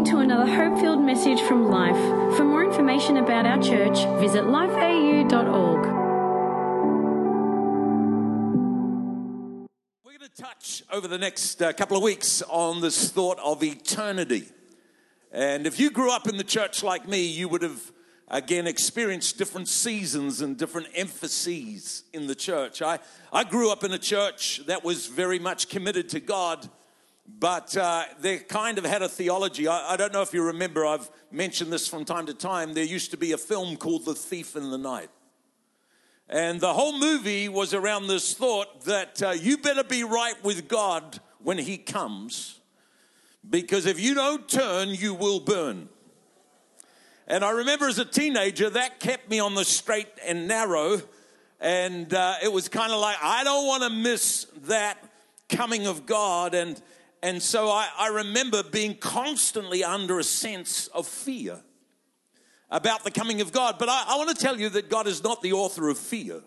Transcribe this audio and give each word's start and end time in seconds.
listening 0.00 0.18
to 0.18 0.22
another 0.22 0.50
hope 0.50 0.78
filled 0.78 1.00
message 1.00 1.40
from 1.42 1.68
Life. 1.68 1.96
For 2.36 2.44
more 2.44 2.64
information 2.64 3.18
about 3.18 3.44
our 3.44 3.60
church, 3.62 3.98
visit 4.18 4.44
lifeau.org. 4.44 5.86
We're 10.04 10.18
going 10.18 10.30
to 10.30 10.42
touch 10.42 10.82
over 10.90 11.06
the 11.06 11.18
next 11.18 11.60
uh, 11.60 11.72
couple 11.74 11.96
of 11.96 12.02
weeks 12.02 12.42
on 12.48 12.80
this 12.80 13.10
thought 13.10 13.38
of 13.40 13.62
eternity. 13.62 14.44
And 15.32 15.66
if 15.66 15.78
you 15.78 15.90
grew 15.90 16.10
up 16.10 16.26
in 16.28 16.38
the 16.38 16.44
church 16.44 16.82
like 16.82 17.06
me, 17.06 17.26
you 17.26 17.48
would 17.48 17.62
have 17.62 17.92
again 18.28 18.66
experienced 18.66 19.36
different 19.36 19.68
seasons 19.68 20.40
and 20.40 20.56
different 20.56 20.88
emphases 20.94 22.04
in 22.14 22.26
the 22.26 22.34
church. 22.34 22.80
I, 22.80 23.00
I 23.32 23.44
grew 23.44 23.70
up 23.70 23.84
in 23.84 23.92
a 23.92 23.98
church 23.98 24.62
that 24.66 24.82
was 24.82 25.08
very 25.08 25.38
much 25.38 25.68
committed 25.68 26.08
to 26.10 26.20
God, 26.20 26.68
but 27.38 27.76
uh, 27.76 28.04
they 28.20 28.38
kind 28.38 28.78
of 28.78 28.84
had 28.84 29.02
a 29.02 29.08
theology. 29.08 29.68
I, 29.68 29.92
I 29.92 29.96
don't 29.96 30.12
know 30.12 30.22
if 30.22 30.34
you 30.34 30.42
remember, 30.42 30.84
I've 30.84 31.10
mentioned 31.30 31.72
this 31.72 31.86
from 31.86 32.04
time 32.04 32.26
to 32.26 32.34
time. 32.34 32.74
There 32.74 32.84
used 32.84 33.10
to 33.12 33.16
be 33.16 33.32
a 33.32 33.38
film 33.38 33.76
called 33.76 34.04
The 34.04 34.14
Thief 34.14 34.56
in 34.56 34.70
the 34.70 34.78
Night. 34.78 35.10
And 36.28 36.60
the 36.60 36.72
whole 36.72 36.98
movie 36.98 37.48
was 37.48 37.74
around 37.74 38.06
this 38.06 38.34
thought 38.34 38.82
that 38.82 39.22
uh, 39.22 39.30
you 39.30 39.58
better 39.58 39.84
be 39.84 40.04
right 40.04 40.42
with 40.44 40.68
God 40.68 41.20
when 41.42 41.58
He 41.58 41.76
comes, 41.76 42.60
because 43.48 43.86
if 43.86 43.98
you 43.98 44.14
don't 44.14 44.48
turn, 44.48 44.90
you 44.90 45.14
will 45.14 45.40
burn. 45.40 45.88
And 47.26 47.44
I 47.44 47.50
remember 47.50 47.86
as 47.86 47.98
a 47.98 48.04
teenager, 48.04 48.70
that 48.70 49.00
kept 49.00 49.30
me 49.30 49.40
on 49.40 49.54
the 49.54 49.64
straight 49.64 50.08
and 50.26 50.48
narrow. 50.48 51.00
And 51.60 52.12
uh, 52.12 52.34
it 52.42 52.52
was 52.52 52.68
kind 52.68 52.92
of 52.92 53.00
like, 53.00 53.16
I 53.22 53.44
don't 53.44 53.66
want 53.66 53.82
to 53.84 53.90
miss 53.90 54.46
that 54.66 54.98
coming 55.48 55.86
of 55.86 56.06
God. 56.06 56.54
And, 56.54 56.80
and 57.22 57.42
so 57.42 57.68
I, 57.68 57.88
I 57.98 58.08
remember 58.08 58.62
being 58.62 58.94
constantly 58.94 59.84
under 59.84 60.18
a 60.18 60.24
sense 60.24 60.86
of 60.88 61.06
fear 61.06 61.60
about 62.70 63.04
the 63.04 63.10
coming 63.10 63.40
of 63.40 63.52
God. 63.52 63.76
But 63.78 63.88
I, 63.88 64.04
I 64.08 64.16
want 64.16 64.30
to 64.30 64.42
tell 64.42 64.58
you 64.58 64.68
that 64.70 64.88
God 64.88 65.06
is 65.06 65.22
not 65.22 65.42
the 65.42 65.52
author 65.52 65.88
of 65.88 65.98
fear. 65.98 66.40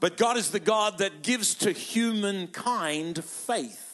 But 0.00 0.16
God 0.16 0.36
is 0.36 0.50
the 0.50 0.60
God 0.60 0.98
that 0.98 1.22
gives 1.22 1.54
to 1.56 1.72
humankind 1.72 3.24
faith 3.24 3.84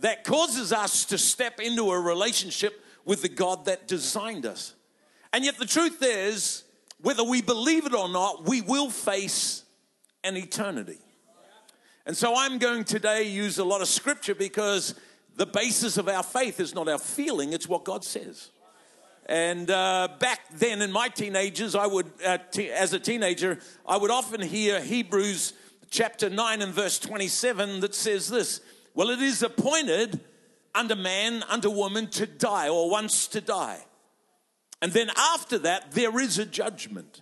that 0.00 0.24
causes 0.24 0.72
us 0.72 1.06
to 1.06 1.18
step 1.18 1.60
into 1.60 1.90
a 1.90 1.98
relationship 1.98 2.84
with 3.04 3.22
the 3.22 3.28
God 3.28 3.64
that 3.66 3.88
designed 3.88 4.44
us. 4.44 4.74
And 5.32 5.44
yet, 5.44 5.58
the 5.58 5.66
truth 5.66 5.98
is, 6.02 6.64
whether 7.00 7.24
we 7.24 7.42
believe 7.42 7.86
it 7.86 7.94
or 7.94 8.08
not, 8.08 8.44
we 8.46 8.60
will 8.60 8.90
face 8.90 9.62
an 10.24 10.36
eternity. 10.36 10.98
And 12.08 12.16
so, 12.16 12.34
I'm 12.34 12.56
going 12.56 12.84
today 12.84 13.24
use 13.24 13.58
a 13.58 13.64
lot 13.64 13.82
of 13.82 13.86
scripture 13.86 14.34
because 14.34 14.94
the 15.36 15.44
basis 15.44 15.98
of 15.98 16.08
our 16.08 16.22
faith 16.22 16.58
is 16.58 16.74
not 16.74 16.88
our 16.88 16.98
feeling, 16.98 17.52
it's 17.52 17.68
what 17.68 17.84
God 17.84 18.02
says. 18.02 18.48
And 19.26 19.70
uh, 19.70 20.08
back 20.18 20.40
then, 20.54 20.80
in 20.80 20.90
my 20.90 21.08
teenagers, 21.08 21.74
I 21.74 21.86
would, 21.86 22.10
uh, 22.24 22.38
as 22.72 22.94
a 22.94 22.98
teenager, 22.98 23.58
I 23.86 23.98
would 23.98 24.10
often 24.10 24.40
hear 24.40 24.80
Hebrews 24.80 25.52
chapter 25.90 26.30
9 26.30 26.62
and 26.62 26.72
verse 26.72 26.98
27 26.98 27.80
that 27.80 27.94
says 27.94 28.30
this 28.30 28.62
Well, 28.94 29.10
it 29.10 29.20
is 29.20 29.42
appointed 29.42 30.18
under 30.74 30.96
man, 30.96 31.44
under 31.46 31.68
woman 31.68 32.06
to 32.12 32.24
die, 32.24 32.70
or 32.70 32.88
once 32.88 33.26
to 33.28 33.42
die. 33.42 33.84
And 34.80 34.92
then 34.92 35.10
after 35.14 35.58
that, 35.58 35.92
there 35.92 36.18
is 36.18 36.38
a 36.38 36.46
judgment. 36.46 37.20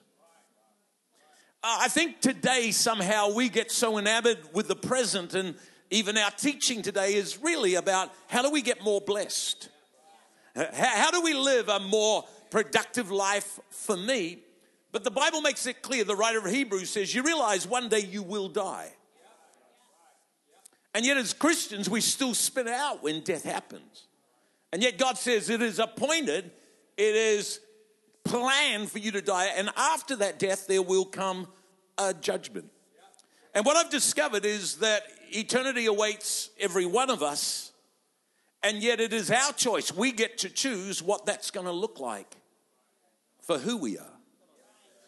Uh, 1.66 1.78
I 1.80 1.88
think 1.88 2.20
today 2.20 2.70
somehow 2.70 3.34
we 3.34 3.48
get 3.48 3.72
so 3.72 3.98
enamored 3.98 4.38
with 4.52 4.68
the 4.68 4.76
present, 4.76 5.34
and 5.34 5.56
even 5.90 6.16
our 6.16 6.30
teaching 6.30 6.80
today 6.80 7.14
is 7.14 7.42
really 7.42 7.74
about 7.74 8.12
how 8.28 8.42
do 8.42 8.52
we 8.52 8.62
get 8.62 8.84
more 8.84 9.00
blessed? 9.00 9.68
How, 10.54 11.10
do 11.10 11.22
we 11.22 11.34
live 11.34 11.68
a 11.68 11.80
more 11.80 12.24
productive 12.50 13.10
life 13.10 13.58
for 13.70 13.96
me? 13.96 14.44
But 14.92 15.02
the 15.02 15.10
Bible 15.10 15.40
makes 15.40 15.66
it 15.66 15.82
clear, 15.82 16.04
the 16.04 16.14
writer 16.14 16.38
of 16.38 16.46
Hebrews 16.46 16.88
says, 16.88 17.12
you 17.12 17.24
realize 17.24 17.66
one 17.66 17.88
day 17.88 17.98
you 17.98 18.22
will 18.22 18.48
die. 18.48 18.92
And 20.94 21.04
yet, 21.04 21.16
as 21.16 21.32
Christians, 21.32 21.90
we 21.90 22.00
still 22.00 22.34
spin 22.34 22.68
out 22.68 23.02
when 23.02 23.22
death 23.22 23.42
happens. 23.42 24.06
And 24.72 24.84
yet, 24.84 24.98
God 24.98 25.18
says 25.18 25.50
it 25.50 25.62
is 25.62 25.80
appointed, 25.80 26.52
it 26.96 27.14
is 27.16 27.58
planned 28.28 28.90
for 28.90 28.98
you 28.98 29.12
to 29.12 29.22
die. 29.22 29.46
And 29.56 29.70
after 29.76 30.16
that 30.16 30.38
death, 30.38 30.66
there 30.66 30.82
will 30.82 31.04
come 31.04 31.48
a 31.98 32.12
judgment. 32.12 32.70
And 33.54 33.64
what 33.64 33.76
I've 33.76 33.90
discovered 33.90 34.44
is 34.44 34.76
that 34.76 35.02
eternity 35.30 35.86
awaits 35.86 36.50
every 36.60 36.86
one 36.86 37.10
of 37.10 37.22
us. 37.22 37.72
And 38.62 38.82
yet, 38.82 39.00
it 39.00 39.12
is 39.12 39.30
our 39.30 39.52
choice. 39.52 39.94
We 39.94 40.12
get 40.12 40.38
to 40.38 40.50
choose 40.50 41.02
what 41.02 41.24
that's 41.24 41.50
going 41.50 41.66
to 41.66 41.72
look 41.72 42.00
like 42.00 42.36
for 43.42 43.58
who 43.58 43.76
we 43.76 43.96
are. 43.96 44.12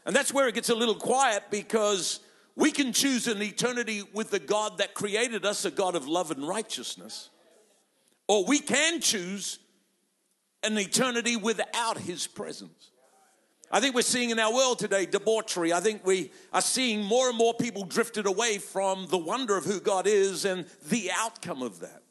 And 0.06 0.14
that's 0.14 0.32
where 0.32 0.48
it 0.48 0.54
gets 0.54 0.68
a 0.68 0.74
little 0.74 0.94
quiet 0.94 1.44
because 1.50 2.20
we 2.56 2.70
can 2.70 2.92
choose 2.92 3.26
an 3.26 3.42
eternity 3.42 4.02
with 4.14 4.30
the 4.30 4.38
God 4.38 4.78
that 4.78 4.94
created 4.94 5.44
us, 5.44 5.64
a 5.64 5.70
God 5.70 5.94
of 5.94 6.06
love 6.08 6.30
and 6.30 6.46
righteousness. 6.46 7.30
Or 8.28 8.44
we 8.44 8.60
can 8.60 9.00
choose 9.00 9.58
an 10.62 10.78
eternity 10.78 11.36
without 11.36 11.98
His 11.98 12.26
presence. 12.26 12.90
I 13.70 13.80
think 13.80 13.94
we're 13.94 14.02
seeing 14.02 14.30
in 14.30 14.38
our 14.38 14.52
world 14.52 14.78
today 14.78 15.04
debauchery. 15.04 15.72
I 15.72 15.80
think 15.80 16.04
we 16.06 16.32
are 16.52 16.62
seeing 16.62 17.02
more 17.02 17.28
and 17.28 17.36
more 17.36 17.52
people 17.52 17.84
drifted 17.84 18.26
away 18.26 18.58
from 18.58 19.06
the 19.08 19.18
wonder 19.18 19.56
of 19.56 19.64
who 19.64 19.78
God 19.80 20.06
is 20.06 20.44
and 20.44 20.64
the 20.88 21.10
outcome 21.14 21.62
of 21.62 21.80
that. 21.80 22.02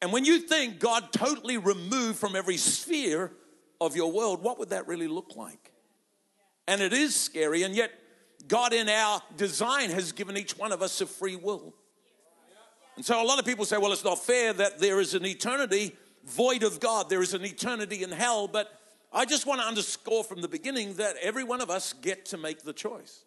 And 0.00 0.12
when 0.12 0.24
you 0.24 0.38
think 0.38 0.78
God 0.78 1.12
totally 1.12 1.58
removed 1.58 2.18
from 2.18 2.36
every 2.36 2.58
sphere 2.58 3.32
of 3.80 3.96
your 3.96 4.12
world, 4.12 4.42
what 4.42 4.58
would 4.58 4.68
that 4.70 4.86
really 4.86 5.08
look 5.08 5.34
like? 5.34 5.72
And 6.68 6.80
it 6.80 6.92
is 6.92 7.14
scary, 7.14 7.62
and 7.62 7.74
yet 7.74 7.90
God, 8.46 8.72
in 8.72 8.88
our 8.88 9.22
design, 9.36 9.90
has 9.90 10.12
given 10.12 10.36
each 10.36 10.56
one 10.56 10.70
of 10.70 10.82
us 10.82 11.00
a 11.00 11.06
free 11.06 11.36
will. 11.36 11.74
And 12.96 13.04
so 13.04 13.20
a 13.20 13.24
lot 13.24 13.38
of 13.38 13.44
people 13.44 13.64
say, 13.64 13.78
well, 13.78 13.92
it's 13.92 14.04
not 14.04 14.18
fair 14.18 14.52
that 14.52 14.78
there 14.78 15.00
is 15.00 15.14
an 15.14 15.26
eternity 15.26 15.94
void 16.24 16.62
of 16.62 16.80
God, 16.80 17.08
there 17.08 17.22
is 17.22 17.34
an 17.34 17.44
eternity 17.44 18.02
in 18.02 18.10
hell. 18.10 18.48
But 18.48 18.70
I 19.16 19.24
just 19.24 19.46
want 19.46 19.62
to 19.62 19.66
underscore 19.66 20.24
from 20.24 20.42
the 20.42 20.48
beginning 20.48 20.96
that 20.96 21.16
every 21.22 21.42
one 21.42 21.62
of 21.62 21.70
us 21.70 21.94
get 21.94 22.26
to 22.26 22.36
make 22.36 22.64
the 22.64 22.74
choice. 22.74 23.24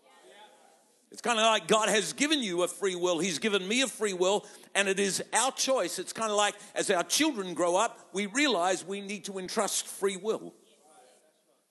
It's 1.12 1.20
kind 1.20 1.40
of 1.40 1.46
like 1.46 1.68
God 1.68 1.90
has 1.90 2.14
given 2.14 2.44
you 2.44 2.62
a 2.62 2.68
free 2.68 2.94
will. 2.96 3.18
He's 3.18 3.40
given 3.40 3.68
me 3.68 3.82
a 3.82 3.88
free 3.88 4.14
will, 4.14 4.46
and 4.76 4.88
it 4.88 5.00
is 5.00 5.24
our 5.34 5.52
choice. 5.52 5.98
It's 5.98 6.14
kind 6.14 6.30
of 6.30 6.38
like 6.38 6.54
as 6.76 6.92
our 6.92 7.02
children 7.02 7.56
grow 7.56 7.76
up, 7.76 8.08
we 8.14 8.28
realize 8.28 8.86
we 8.86 9.02
need 9.02 9.26
to 9.26 9.40
entrust 9.40 9.88
free 9.88 10.16
will. 10.16 10.54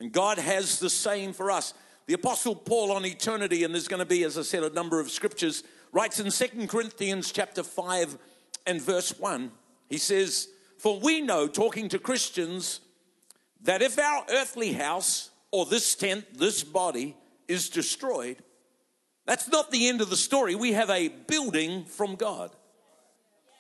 And 0.01 0.11
God 0.11 0.39
has 0.39 0.81
the 0.81 0.91
same 0.91 1.33
for 1.33 1.53
us. 1.53 1.73
The 2.07 2.15
Apostle 2.15 2.57
Paul 2.57 2.91
on 2.91 3.07
eternity, 3.07 3.63
and 3.63 3.73
there's 3.73 3.87
going 3.87 4.01
to 4.01 4.07
be, 4.07 4.25
as 4.25 4.37
I 4.37 4.43
said, 4.43 4.65
a 4.65 4.71
number 4.71 4.99
of 4.99 5.13
scriptures, 5.13 5.63
writes 5.93 6.19
in 6.19 6.33
Second 6.33 6.69
Corinthians 6.69 7.31
chapter 7.31 7.63
5 7.63 8.19
and 8.67 8.83
verse 8.83 9.17
1. 9.17 9.53
He 9.89 9.99
says, 9.99 10.49
For 10.77 10.99
we 10.99 11.21
know, 11.21 11.47
talking 11.47 11.89
to 11.91 12.01
Christians, 12.01 12.81
that 13.63 13.83
if 13.83 13.99
our 13.99 14.25
earthly 14.31 14.73
house 14.73 15.31
or 15.51 15.67
this 15.67 15.95
tent, 15.95 16.25
this 16.39 16.63
body, 16.63 17.17
is 17.47 17.71
destroyed, 17.71 18.37
that's 19.27 19.49
not 19.49 19.71
the 19.71 19.89
end 19.89 20.01
of 20.01 20.11
the 20.11 20.17
story. 20.17 20.55
We 20.55 20.73
have 20.73 20.91
a 20.91 21.09
building 21.09 21.85
from 21.85 22.15
God. 22.15 22.51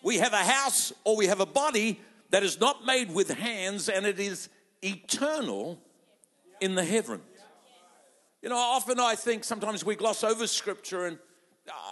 We 0.02 0.18
have 0.18 0.32
a 0.32 0.36
house 0.36 0.92
or 1.04 1.16
we 1.16 1.26
have 1.26 1.40
a 1.40 1.46
body 1.46 2.00
that 2.30 2.42
is 2.42 2.60
not 2.60 2.86
made 2.86 3.12
with 3.12 3.30
hands 3.30 3.88
and 3.88 4.06
it 4.06 4.18
is 4.18 4.48
eternal 4.82 5.78
in 6.60 6.74
the 6.74 6.84
heavens. 6.84 7.22
You 8.42 8.50
know, 8.50 8.56
often 8.56 9.00
I 9.00 9.16
think 9.16 9.42
sometimes 9.42 9.84
we 9.84 9.96
gloss 9.96 10.22
over 10.22 10.46
scripture, 10.46 11.06
and 11.06 11.18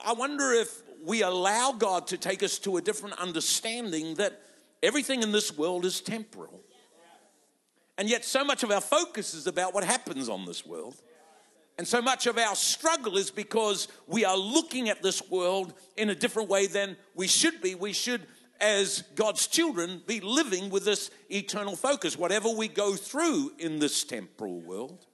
I 0.04 0.12
wonder 0.12 0.52
if 0.52 0.82
we 1.04 1.22
allow 1.22 1.72
God 1.72 2.06
to 2.09 2.16
take 2.16 2.42
us 2.42 2.59
to 2.60 2.76
a 2.76 2.80
different 2.80 3.18
understanding 3.18 4.14
that 4.14 4.41
everything 4.82 5.22
in 5.22 5.32
this 5.32 5.56
world 5.56 5.84
is 5.84 6.00
temporal. 6.00 6.62
And 7.98 8.09
yet, 8.09 8.25
so 8.25 8.45
much 8.45 8.63
of 8.63 8.71
our 8.71 8.81
focus 8.81 9.33
is 9.34 9.47
about 9.47 9.72
what 9.72 9.84
happens 9.84 10.28
on 10.28 10.45
this 10.45 10.66
world. 10.66 11.01
And 11.78 11.87
so 11.87 12.01
much 12.01 12.27
of 12.27 12.39
our 12.39 12.54
struggle 12.54 13.16
is 13.16 13.31
because 13.31 13.89
we 14.07 14.25
are 14.25 14.37
looking 14.37 14.89
at 14.89 15.03
this 15.03 15.28
world 15.31 15.75
in 15.97 16.10
a 16.10 16.15
different 16.15 16.48
way 16.48 16.66
than 16.66 16.97
we 17.15 17.27
should 17.27 17.60
be. 17.60 17.75
We 17.75 17.93
should, 17.93 18.27
as 18.60 19.03
God's 19.15 19.47
children, 19.47 20.03
be 20.07 20.21
living 20.21 20.71
with 20.71 20.84
this 20.84 21.10
eternal 21.31 21.77
focus. 21.77 22.19
Whatever 22.19 22.51
we 22.51 22.69
go 22.69 22.97
through 22.97 23.53
in 23.59 23.78
this 23.78 24.04
temporal 24.04 24.60
world, 24.60 25.07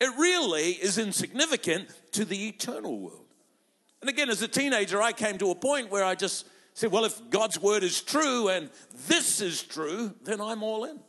it 0.00 0.10
really 0.18 0.70
is 0.70 0.98
insignificant 0.98 1.88
to 2.12 2.24
the 2.24 2.48
eternal 2.48 2.98
world. 2.98 3.26
And 4.00 4.10
again, 4.10 4.28
as 4.28 4.42
a 4.42 4.48
teenager, 4.48 5.00
I 5.00 5.12
came 5.12 5.38
to 5.38 5.50
a 5.50 5.54
point 5.54 5.90
where 5.90 6.04
I 6.04 6.14
just 6.14 6.46
said, 6.74 6.90
well, 6.90 7.04
if 7.04 7.30
God's 7.30 7.60
word 7.60 7.82
is 7.82 8.02
true 8.02 8.48
and 8.48 8.68
this 9.06 9.40
is 9.40 9.62
true, 9.62 10.14
then 10.24 10.40
I'm 10.40 10.62
all 10.62 10.84
in. 10.84 11.00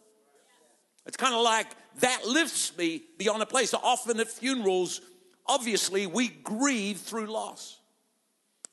It's 1.05 1.17
kind 1.17 1.35
of 1.35 1.41
like 1.41 1.67
that 1.99 2.25
lifts 2.25 2.75
me 2.77 3.03
beyond 3.17 3.41
a 3.41 3.45
place. 3.45 3.73
Often 3.73 4.19
at 4.19 4.27
funerals, 4.27 5.01
obviously, 5.45 6.07
we 6.07 6.29
grieve 6.29 6.97
through 6.97 7.27
loss. 7.27 7.79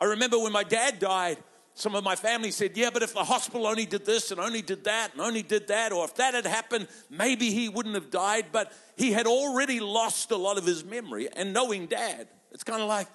I 0.00 0.06
remember 0.06 0.38
when 0.38 0.52
my 0.52 0.64
dad 0.64 0.98
died, 0.98 1.38
some 1.74 1.94
of 1.94 2.04
my 2.04 2.16
family 2.16 2.50
said, 2.50 2.76
Yeah, 2.76 2.90
but 2.92 3.02
if 3.02 3.14
the 3.14 3.24
hospital 3.24 3.66
only 3.66 3.86
did 3.86 4.04
this 4.04 4.30
and 4.30 4.40
only 4.40 4.62
did 4.62 4.84
that 4.84 5.12
and 5.12 5.20
only 5.20 5.42
did 5.42 5.68
that, 5.68 5.92
or 5.92 6.04
if 6.04 6.14
that 6.16 6.34
had 6.34 6.46
happened, 6.46 6.88
maybe 7.08 7.50
he 7.50 7.68
wouldn't 7.68 7.94
have 7.94 8.10
died. 8.10 8.46
But 8.52 8.72
he 8.96 9.12
had 9.12 9.26
already 9.26 9.80
lost 9.80 10.30
a 10.30 10.36
lot 10.36 10.58
of 10.58 10.66
his 10.66 10.84
memory. 10.84 11.28
And 11.34 11.52
knowing 11.52 11.86
dad, 11.86 12.28
it's 12.50 12.64
kind 12.64 12.82
of 12.82 12.88
like, 12.88 13.06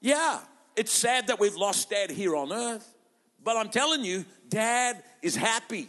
Yeah, 0.00 0.40
it's 0.76 0.92
sad 0.92 1.28
that 1.28 1.40
we've 1.40 1.56
lost 1.56 1.90
dad 1.90 2.10
here 2.10 2.36
on 2.36 2.52
earth. 2.52 2.94
But 3.42 3.56
I'm 3.56 3.70
telling 3.70 4.04
you, 4.04 4.24
dad 4.48 5.02
is 5.22 5.36
happy. 5.36 5.88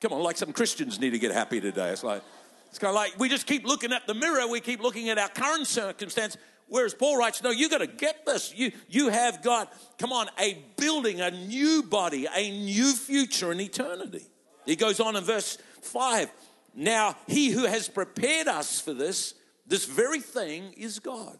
Come 0.00 0.12
on, 0.12 0.22
like 0.22 0.36
some 0.36 0.52
Christians 0.52 1.00
need 1.00 1.10
to 1.10 1.18
get 1.18 1.32
happy 1.32 1.60
today. 1.60 1.90
It's 1.90 2.04
like, 2.04 2.22
it's 2.68 2.78
kind 2.78 2.90
of 2.90 2.94
like 2.94 3.18
we 3.18 3.28
just 3.28 3.46
keep 3.46 3.64
looking 3.64 3.92
at 3.92 4.06
the 4.06 4.14
mirror, 4.14 4.46
we 4.46 4.60
keep 4.60 4.82
looking 4.82 5.08
at 5.08 5.18
our 5.18 5.28
current 5.28 5.66
circumstance. 5.66 6.36
Whereas 6.68 6.94
Paul 6.94 7.16
writes, 7.16 7.42
no, 7.42 7.50
you 7.50 7.68
got 7.68 7.78
to 7.78 7.86
get 7.86 8.26
this. 8.26 8.52
You, 8.54 8.72
you 8.88 9.08
have 9.08 9.40
got, 9.42 9.72
come 9.98 10.12
on, 10.12 10.28
a 10.38 10.64
building, 10.76 11.20
a 11.20 11.30
new 11.30 11.84
body, 11.84 12.26
a 12.34 12.50
new 12.50 12.92
future 12.92 13.52
in 13.52 13.60
eternity. 13.60 14.26
He 14.64 14.74
goes 14.74 14.98
on 14.98 15.14
in 15.14 15.22
verse 15.22 15.58
5. 15.82 16.28
Now, 16.74 17.16
he 17.28 17.50
who 17.50 17.66
has 17.66 17.88
prepared 17.88 18.48
us 18.48 18.80
for 18.80 18.92
this, 18.92 19.34
this 19.66 19.84
very 19.86 20.20
thing 20.20 20.72
is 20.76 20.98
God, 20.98 21.38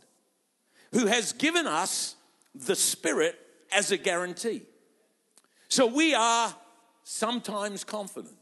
who 0.93 1.07
has 1.07 1.33
given 1.33 1.67
us 1.67 2.15
the 2.55 2.77
Spirit 2.77 3.37
as 3.73 3.91
a 3.91 3.97
guarantee. 3.97 4.63
So 5.69 5.87
we 5.87 6.15
are 6.15 6.55
sometimes 7.03 7.83
confident. 7.83 8.37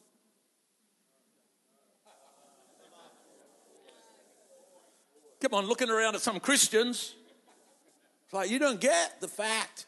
Come 5.44 5.52
on, 5.58 5.66
looking 5.66 5.90
around 5.90 6.14
at 6.14 6.22
some 6.22 6.40
Christians, 6.40 7.14
it's 8.24 8.32
like 8.32 8.48
you 8.48 8.58
don't 8.58 8.80
get 8.80 9.20
the 9.20 9.28
fact 9.28 9.84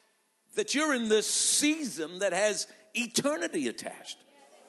that 0.54 0.74
you're 0.74 0.92
in 0.92 1.08
this 1.08 1.26
season 1.26 2.18
that 2.18 2.34
has 2.34 2.66
eternity 2.92 3.66
attached. 3.66 4.18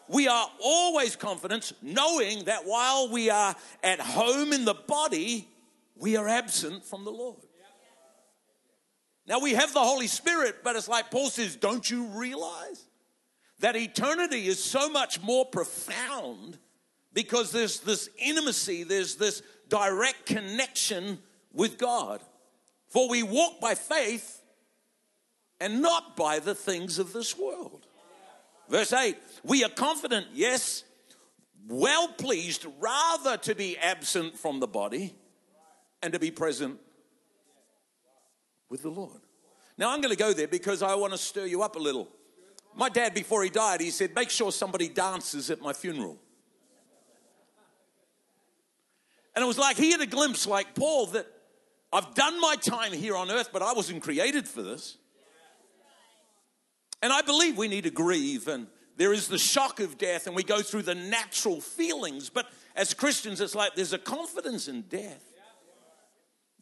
We 0.08 0.30
are 0.30 0.48
always 0.64 1.18
confident, 1.18 1.74
knowing 1.82 2.46
that 2.46 2.66
while 2.66 3.10
we 3.10 3.30
are 3.30 3.54
at 3.84 4.00
home 4.00 4.54
in 4.54 4.64
the 4.64 4.76
body, 4.76 5.50
we 5.98 6.16
are 6.16 6.26
absent 6.26 6.86
from 6.86 7.04
the 7.04 7.12
Lord. 7.12 7.42
Now 9.28 9.42
we 9.42 9.56
have 9.56 9.74
the 9.74 9.82
Holy 9.82 10.08
Spirit, 10.08 10.64
but 10.64 10.78
it's 10.78 10.88
like 10.88 11.12
Paul 11.12 11.30
says, 11.30 11.58
don't 11.58 11.90
you 11.92 12.06
realize 12.06 12.86
that 13.60 13.76
eternity 13.76 14.48
is 14.48 14.64
so 14.64 14.88
much 14.88 15.22
more 15.22 15.44
profound 15.44 16.58
because 17.12 17.52
there's 17.52 17.82
this 17.82 18.10
intimacy, 18.18 18.84
there's 18.84 19.18
this 19.18 19.42
direct 19.70 20.26
connection 20.26 21.20
with 21.54 21.78
God. 21.78 22.22
For 22.90 23.10
we 23.10 23.24
walk 23.24 23.60
by 23.60 23.76
faith 23.76 24.42
and 25.60 25.82
not 25.82 26.16
by 26.16 26.40
the 26.40 26.56
things 26.56 27.00
of 27.00 27.14
this 27.14 27.38
world. 27.38 27.86
Verse 28.70 28.94
8 28.94 29.18
We 29.44 29.64
are 29.64 29.70
confident, 29.70 30.28
yes, 30.34 30.84
well 31.68 32.08
pleased, 32.10 32.66
rather 32.80 33.38
to 33.38 33.56
be 33.56 33.78
absent 33.78 34.38
from 34.38 34.60
the 34.60 34.68
body 34.68 35.16
and 36.02 36.14
to 36.14 36.20
be 36.20 36.32
present 36.32 36.80
with 38.70 38.82
the 38.82 38.90
Lord. 38.90 39.22
Now, 39.78 39.92
I'm 39.92 40.02
going 40.02 40.16
to 40.16 40.20
go 40.20 40.34
there 40.34 40.48
because 40.48 40.82
I 40.82 40.96
want 40.96 41.14
to 41.14 41.20
stir 41.20 41.46
you 41.46 41.62
up 41.62 41.76
a 41.76 41.80
little. 41.80 42.08
My 42.76 42.90
dad, 42.90 43.14
before 43.14 43.44
he 43.44 43.50
died, 43.50 43.82
he 43.82 43.92
said, 43.92 44.14
Make 44.16 44.30
sure 44.30 44.52
somebody 44.52 44.90
dances 44.90 45.50
at 45.50 45.62
my 45.62 45.74
funeral. 45.74 46.18
And 49.38 49.44
it 49.44 49.46
was 49.48 49.60
like 49.60 49.78
he 49.78 49.92
had 49.92 50.02
a 50.02 50.08
glimpse, 50.08 50.48
like 50.48 50.74
Paul, 50.74 51.06
that 51.12 51.28
I've 51.94 52.16
done 52.16 52.42
my 52.42 52.56
time 52.56 52.92
here 52.92 53.16
on 53.16 53.30
earth, 53.30 53.52
but 53.54 53.62
I 53.62 53.72
wasn't 53.72 54.02
created 54.02 54.48
for 54.48 54.64
this. 54.64 54.98
And 57.04 57.14
I 57.14 57.22
believe 57.22 57.56
we 57.56 57.68
need 57.68 57.84
to 57.84 57.92
grieve, 57.92 58.48
and 58.48 58.66
there 58.96 59.14
is 59.14 59.28
the 59.28 59.38
shock 59.38 59.80
of 59.80 60.00
death, 60.00 60.26
and 60.26 60.36
we 60.36 60.42
go 60.42 60.64
through 60.64 60.82
the 60.82 60.96
natural 60.96 61.62
feelings. 61.62 62.30
But 62.30 62.48
as 62.76 62.96
Christians, 62.96 63.40
it's 63.40 63.54
like 63.54 63.76
there's 63.76 63.94
a 63.94 64.00
confidence 64.00 64.68
in 64.68 64.82
death 64.90 65.24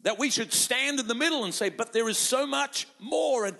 that 0.02 0.18
we 0.18 0.28
should 0.28 0.52
stand 0.52 1.00
in 1.00 1.08
the 1.08 1.14
middle 1.14 1.44
and 1.44 1.54
say, 1.54 1.70
But 1.70 1.94
there 1.94 2.10
is 2.10 2.18
so 2.18 2.46
much 2.46 2.86
more. 3.00 3.46
And, 3.46 3.56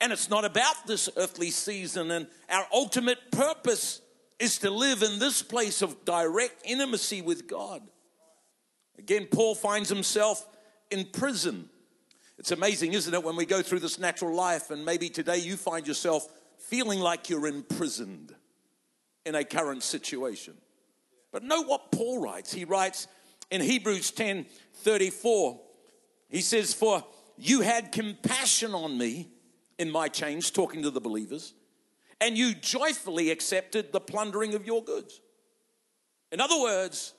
and 0.00 0.12
it's 0.12 0.30
not 0.30 0.44
about 0.44 0.86
this 0.86 1.08
earthly 1.16 1.50
season, 1.50 2.12
and 2.12 2.28
our 2.48 2.68
ultimate 2.72 3.32
purpose 3.32 4.00
is 4.38 4.58
to 4.58 4.70
live 4.70 5.02
in 5.02 5.18
this 5.18 5.42
place 5.42 5.82
of 5.82 6.04
direct 6.04 6.62
intimacy 6.64 7.20
with 7.20 7.48
God. 7.48 7.82
Again, 9.00 9.28
Paul 9.30 9.54
finds 9.54 9.88
himself 9.88 10.46
in 10.90 11.06
prison. 11.06 11.70
It's 12.38 12.50
amazing, 12.50 12.92
isn't 12.92 13.14
it, 13.14 13.24
when 13.24 13.34
we 13.34 13.46
go 13.46 13.62
through 13.62 13.80
this 13.80 13.98
natural 13.98 14.34
life, 14.34 14.70
and 14.70 14.84
maybe 14.84 15.08
today 15.08 15.38
you 15.38 15.56
find 15.56 15.88
yourself 15.88 16.28
feeling 16.58 17.00
like 17.00 17.30
you're 17.30 17.46
imprisoned 17.46 18.34
in 19.24 19.34
a 19.34 19.42
current 19.42 19.82
situation. 19.82 20.52
But 21.32 21.44
know 21.44 21.62
what 21.62 21.90
Paul 21.90 22.20
writes. 22.20 22.52
He 22.52 22.66
writes 22.66 23.08
in 23.50 23.62
Hebrews 23.62 24.10
10 24.10 24.44
34, 24.74 25.60
he 26.28 26.42
says, 26.42 26.74
For 26.74 27.02
you 27.38 27.62
had 27.62 27.92
compassion 27.92 28.74
on 28.74 28.98
me 28.98 29.30
in 29.78 29.90
my 29.90 30.08
chains, 30.08 30.50
talking 30.50 30.82
to 30.82 30.90
the 30.90 31.00
believers, 31.00 31.54
and 32.20 32.36
you 32.36 32.54
joyfully 32.54 33.30
accepted 33.30 33.92
the 33.92 34.00
plundering 34.00 34.52
of 34.52 34.66
your 34.66 34.84
goods. 34.84 35.22
In 36.30 36.38
other 36.38 36.60
words, 36.60 37.14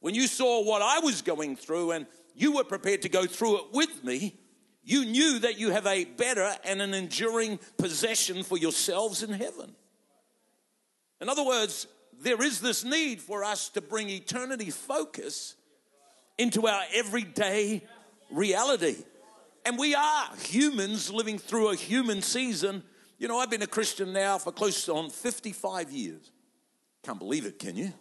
when 0.00 0.14
you 0.14 0.26
saw 0.26 0.64
what 0.64 0.82
I 0.82 1.00
was 1.00 1.22
going 1.22 1.56
through 1.56 1.92
and 1.92 2.06
you 2.34 2.52
were 2.52 2.64
prepared 2.64 3.02
to 3.02 3.08
go 3.08 3.26
through 3.26 3.58
it 3.58 3.64
with 3.72 4.04
me, 4.04 4.38
you 4.84 5.04
knew 5.04 5.40
that 5.40 5.58
you 5.58 5.70
have 5.70 5.86
a 5.86 6.04
better 6.04 6.54
and 6.64 6.80
an 6.80 6.94
enduring 6.94 7.58
possession 7.76 8.44
for 8.44 8.56
yourselves 8.56 9.22
in 9.22 9.32
heaven. 9.32 9.74
In 11.20 11.28
other 11.28 11.44
words, 11.44 11.88
there 12.20 12.42
is 12.42 12.60
this 12.60 12.84
need 12.84 13.20
for 13.20 13.42
us 13.42 13.68
to 13.70 13.80
bring 13.80 14.08
eternity 14.08 14.70
focus 14.70 15.56
into 16.38 16.66
our 16.66 16.82
everyday 16.94 17.82
reality. 18.30 18.96
And 19.64 19.78
we 19.78 19.94
are 19.94 20.28
humans 20.44 21.10
living 21.10 21.38
through 21.38 21.70
a 21.70 21.76
human 21.76 22.22
season. 22.22 22.84
You 23.18 23.26
know, 23.28 23.38
I've 23.38 23.50
been 23.50 23.62
a 23.62 23.66
Christian 23.66 24.12
now 24.12 24.38
for 24.38 24.52
close 24.52 24.88
on 24.88 25.10
55 25.10 25.90
years. 25.90 26.30
Can't 27.02 27.18
believe 27.18 27.46
it, 27.46 27.58
can 27.58 27.76
you? 27.76 27.92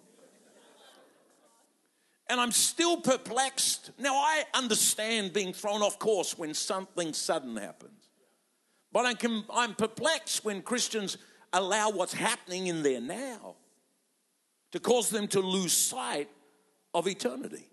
And 2.27 2.41
I'm 2.41 2.51
still 2.51 2.97
perplexed. 2.97 3.91
Now, 3.99 4.15
I 4.15 4.43
understand 4.53 5.33
being 5.33 5.53
thrown 5.53 5.81
off 5.81 5.99
course 5.99 6.37
when 6.37 6.53
something 6.53 7.13
sudden 7.13 7.55
happens. 7.55 7.91
But 8.91 9.17
I'm, 9.51 9.75
perplexed 9.75 10.45
when 10.45 10.61
Christians 10.61 11.17
allow 11.51 11.91
what's 11.91 12.13
happening 12.13 12.67
in 12.67 12.81
there 12.81 13.01
now 13.01 13.55
to 14.71 14.79
cause 14.79 15.09
them 15.09 15.27
to 15.29 15.41
lose 15.41 15.73
sight 15.73 16.29
of 16.93 17.07
eternity. 17.07 17.69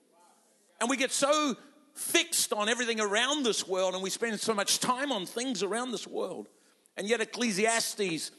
And 0.80 0.90
we 0.90 0.96
get 0.96 1.12
so 1.12 1.56
fixed 1.94 2.52
on 2.52 2.68
everything 2.68 3.00
around 3.00 3.44
this 3.44 3.66
world 3.68 3.94
and 3.94 4.02
we 4.02 4.10
spend 4.10 4.40
so 4.40 4.52
much 4.52 4.80
time 4.80 5.12
on 5.12 5.24
things 5.26 5.62
around 5.62 5.92
this 5.92 6.06
world. 6.06 6.48
And 6.96 7.08
yet, 7.08 7.20
Ecclesiastes, 7.20 8.32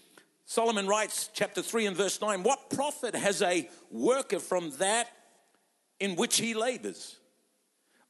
Solomon 0.45 0.85
writes, 0.85 1.29
chapter 1.33 1.61
3 1.61 1.87
and 1.87 1.95
verse 1.95 2.21
9, 2.21 2.43
what 2.43 2.69
profit 2.69 3.15
has 3.15 3.41
a 3.41 3.69
worker 3.89 4.39
from 4.39 4.71
that 4.71 5.07
in 6.03 6.17
which 6.17 6.37
he 6.37 6.53
labors. 6.53 7.15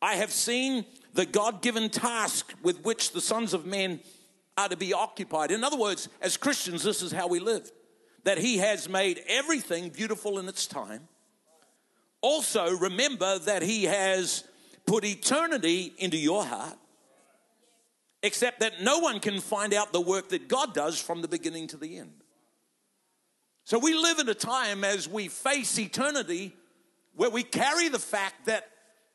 I 0.02 0.16
have 0.16 0.32
seen 0.32 0.84
the 1.14 1.28
God 1.28 1.62
given 1.62 1.92
task 1.92 2.52
with 2.64 2.84
which 2.84 3.12
the 3.12 3.22
sons 3.22 3.54
of 3.54 3.68
men 3.68 4.00
are 4.58 4.68
to 4.68 4.76
be 4.76 4.94
occupied. 4.94 5.52
In 5.52 5.64
other 5.64 5.78
words, 5.78 6.10
as 6.20 6.36
Christians, 6.36 6.82
this 6.82 7.04
is 7.04 7.12
how 7.12 7.28
we 7.28 7.38
live 7.38 7.72
that 8.24 8.40
he 8.40 8.58
has 8.58 8.90
made 8.90 9.22
everything 9.28 9.90
beautiful 9.90 10.40
in 10.40 10.50
its 10.50 10.66
time. 10.66 11.08
Also, 12.22 12.72
remember 12.78 13.38
that 13.38 13.62
he 13.62 13.84
has 13.84 14.44
put 14.88 15.06
eternity 15.06 15.94
into 16.00 16.18
your 16.18 16.44
heart, 16.44 16.80
except 18.24 18.62
that 18.62 18.82
no 18.82 19.00
one 19.00 19.20
can 19.20 19.40
find 19.40 19.72
out 19.72 19.94
the 19.94 20.02
work 20.02 20.30
that 20.30 20.48
God 20.48 20.74
does 20.74 21.00
from 21.00 21.22
the 21.22 21.28
beginning 21.28 21.68
to 21.68 21.78
the 21.78 22.00
end. 22.00 22.24
So 23.66 23.78
we 23.78 23.94
live 23.94 24.18
in 24.18 24.28
a 24.30 24.34
time 24.34 24.84
as 24.84 25.08
we 25.08 25.28
face 25.28 25.78
eternity 25.78 26.56
where 27.16 27.30
we 27.30 27.44
carry 27.44 27.90
the 27.90 28.00
fact 28.00 28.46
that 28.46 28.70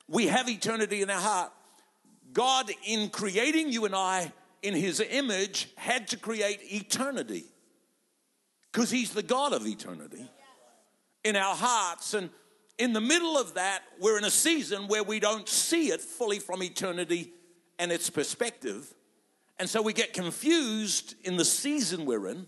we 0.08 0.28
have 0.28 0.48
eternity 0.48 1.02
in 1.02 1.10
our 1.10 1.20
heart. 1.20 1.52
God, 2.32 2.70
in 2.86 3.10
creating 3.10 3.72
you 3.72 3.84
and 3.84 3.94
I 3.94 4.32
in 4.62 4.74
His 4.74 5.00
image, 5.00 5.68
had 5.76 6.08
to 6.08 6.16
create 6.16 6.60
eternity 6.72 7.44
because 8.72 8.90
He's 8.90 9.12
the 9.12 9.22
God 9.22 9.52
of 9.52 9.66
eternity 9.66 10.28
in 11.24 11.36
our 11.36 11.54
hearts. 11.54 12.14
And 12.14 12.30
in 12.78 12.92
the 12.92 13.00
middle 13.00 13.36
of 13.36 13.54
that, 13.54 13.82
we're 14.00 14.18
in 14.18 14.24
a 14.24 14.30
season 14.30 14.88
where 14.88 15.02
we 15.02 15.20
don't 15.20 15.48
see 15.48 15.88
it 15.88 16.00
fully 16.00 16.38
from 16.38 16.62
eternity 16.62 17.32
and 17.78 17.90
its 17.90 18.10
perspective. 18.10 18.94
And 19.58 19.68
so 19.68 19.82
we 19.82 19.92
get 19.92 20.12
confused 20.12 21.14
in 21.24 21.36
the 21.36 21.44
season 21.44 22.06
we're 22.06 22.28
in. 22.28 22.46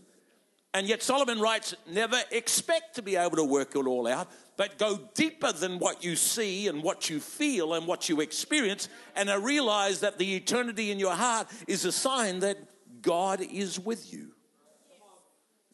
And 0.73 0.87
yet 0.87 1.03
Solomon 1.03 1.41
writes, 1.41 1.75
never 1.89 2.21
expect 2.31 2.95
to 2.95 3.03
be 3.03 3.17
able 3.17 3.37
to 3.37 3.45
work 3.45 3.75
it 3.75 3.87
all 3.87 4.07
out 4.07 4.31
but 4.61 4.77
go 4.77 5.01
deeper 5.15 5.53
than 5.53 5.79
what 5.79 6.05
you 6.05 6.15
see 6.15 6.69
and 6.69 6.83
what 6.83 7.09
you 7.09 7.19
feel 7.19 7.73
and 7.73 7.87
what 7.87 8.11
you 8.11 8.21
experience. 8.21 8.91
And 9.17 9.31
I 9.31 9.37
realize 9.37 10.01
that 10.01 10.19
the 10.19 10.37
eternity 10.37 10.91
in 10.91 10.99
your 10.99 11.15
heart 11.15 11.47
is 11.67 11.87
a 11.87 11.93
sign 11.93 12.41
that 12.41 12.59
God 13.01 13.41
is 13.41 13.81
with 13.81 14.13
you. 14.13 14.33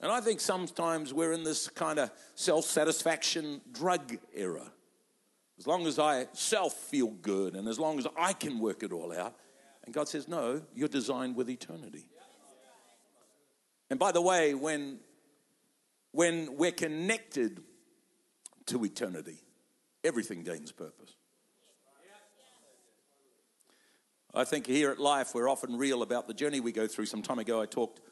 And 0.00 0.12
I 0.12 0.20
think 0.20 0.38
sometimes 0.38 1.12
we're 1.12 1.32
in 1.32 1.42
this 1.42 1.66
kind 1.66 1.98
of 1.98 2.12
self 2.36 2.64
satisfaction 2.64 3.60
drug 3.72 4.18
era. 4.32 4.70
As 5.58 5.66
long 5.66 5.84
as 5.88 5.98
I 5.98 6.28
self 6.32 6.72
feel 6.74 7.08
good 7.08 7.56
and 7.56 7.66
as 7.66 7.80
long 7.80 7.98
as 7.98 8.06
I 8.16 8.34
can 8.34 8.60
work 8.60 8.84
it 8.84 8.92
all 8.92 9.12
out. 9.12 9.34
And 9.84 9.92
God 9.92 10.08
says, 10.08 10.28
No, 10.28 10.62
you're 10.76 10.86
designed 10.86 11.34
with 11.34 11.50
eternity. 11.50 12.06
And 13.90 13.98
by 13.98 14.12
the 14.12 14.22
way, 14.22 14.54
when, 14.54 15.00
when 16.12 16.56
we're 16.56 16.70
connected 16.70 17.64
to 18.66 18.84
eternity, 18.84 19.38
everything 20.04 20.42
gains 20.42 20.72
purpose. 20.72 21.14
I 24.34 24.44
think 24.44 24.66
here 24.66 24.90
at 24.90 24.98
Life, 24.98 25.34
we're 25.34 25.48
often 25.48 25.78
real 25.78 26.02
about 26.02 26.28
the 26.28 26.34
journey 26.34 26.60
we 26.60 26.70
go 26.70 26.86
through. 26.86 27.06
Some 27.06 27.22
time 27.22 27.38
ago, 27.38 27.62
I 27.62 27.64
talked 27.64 28.02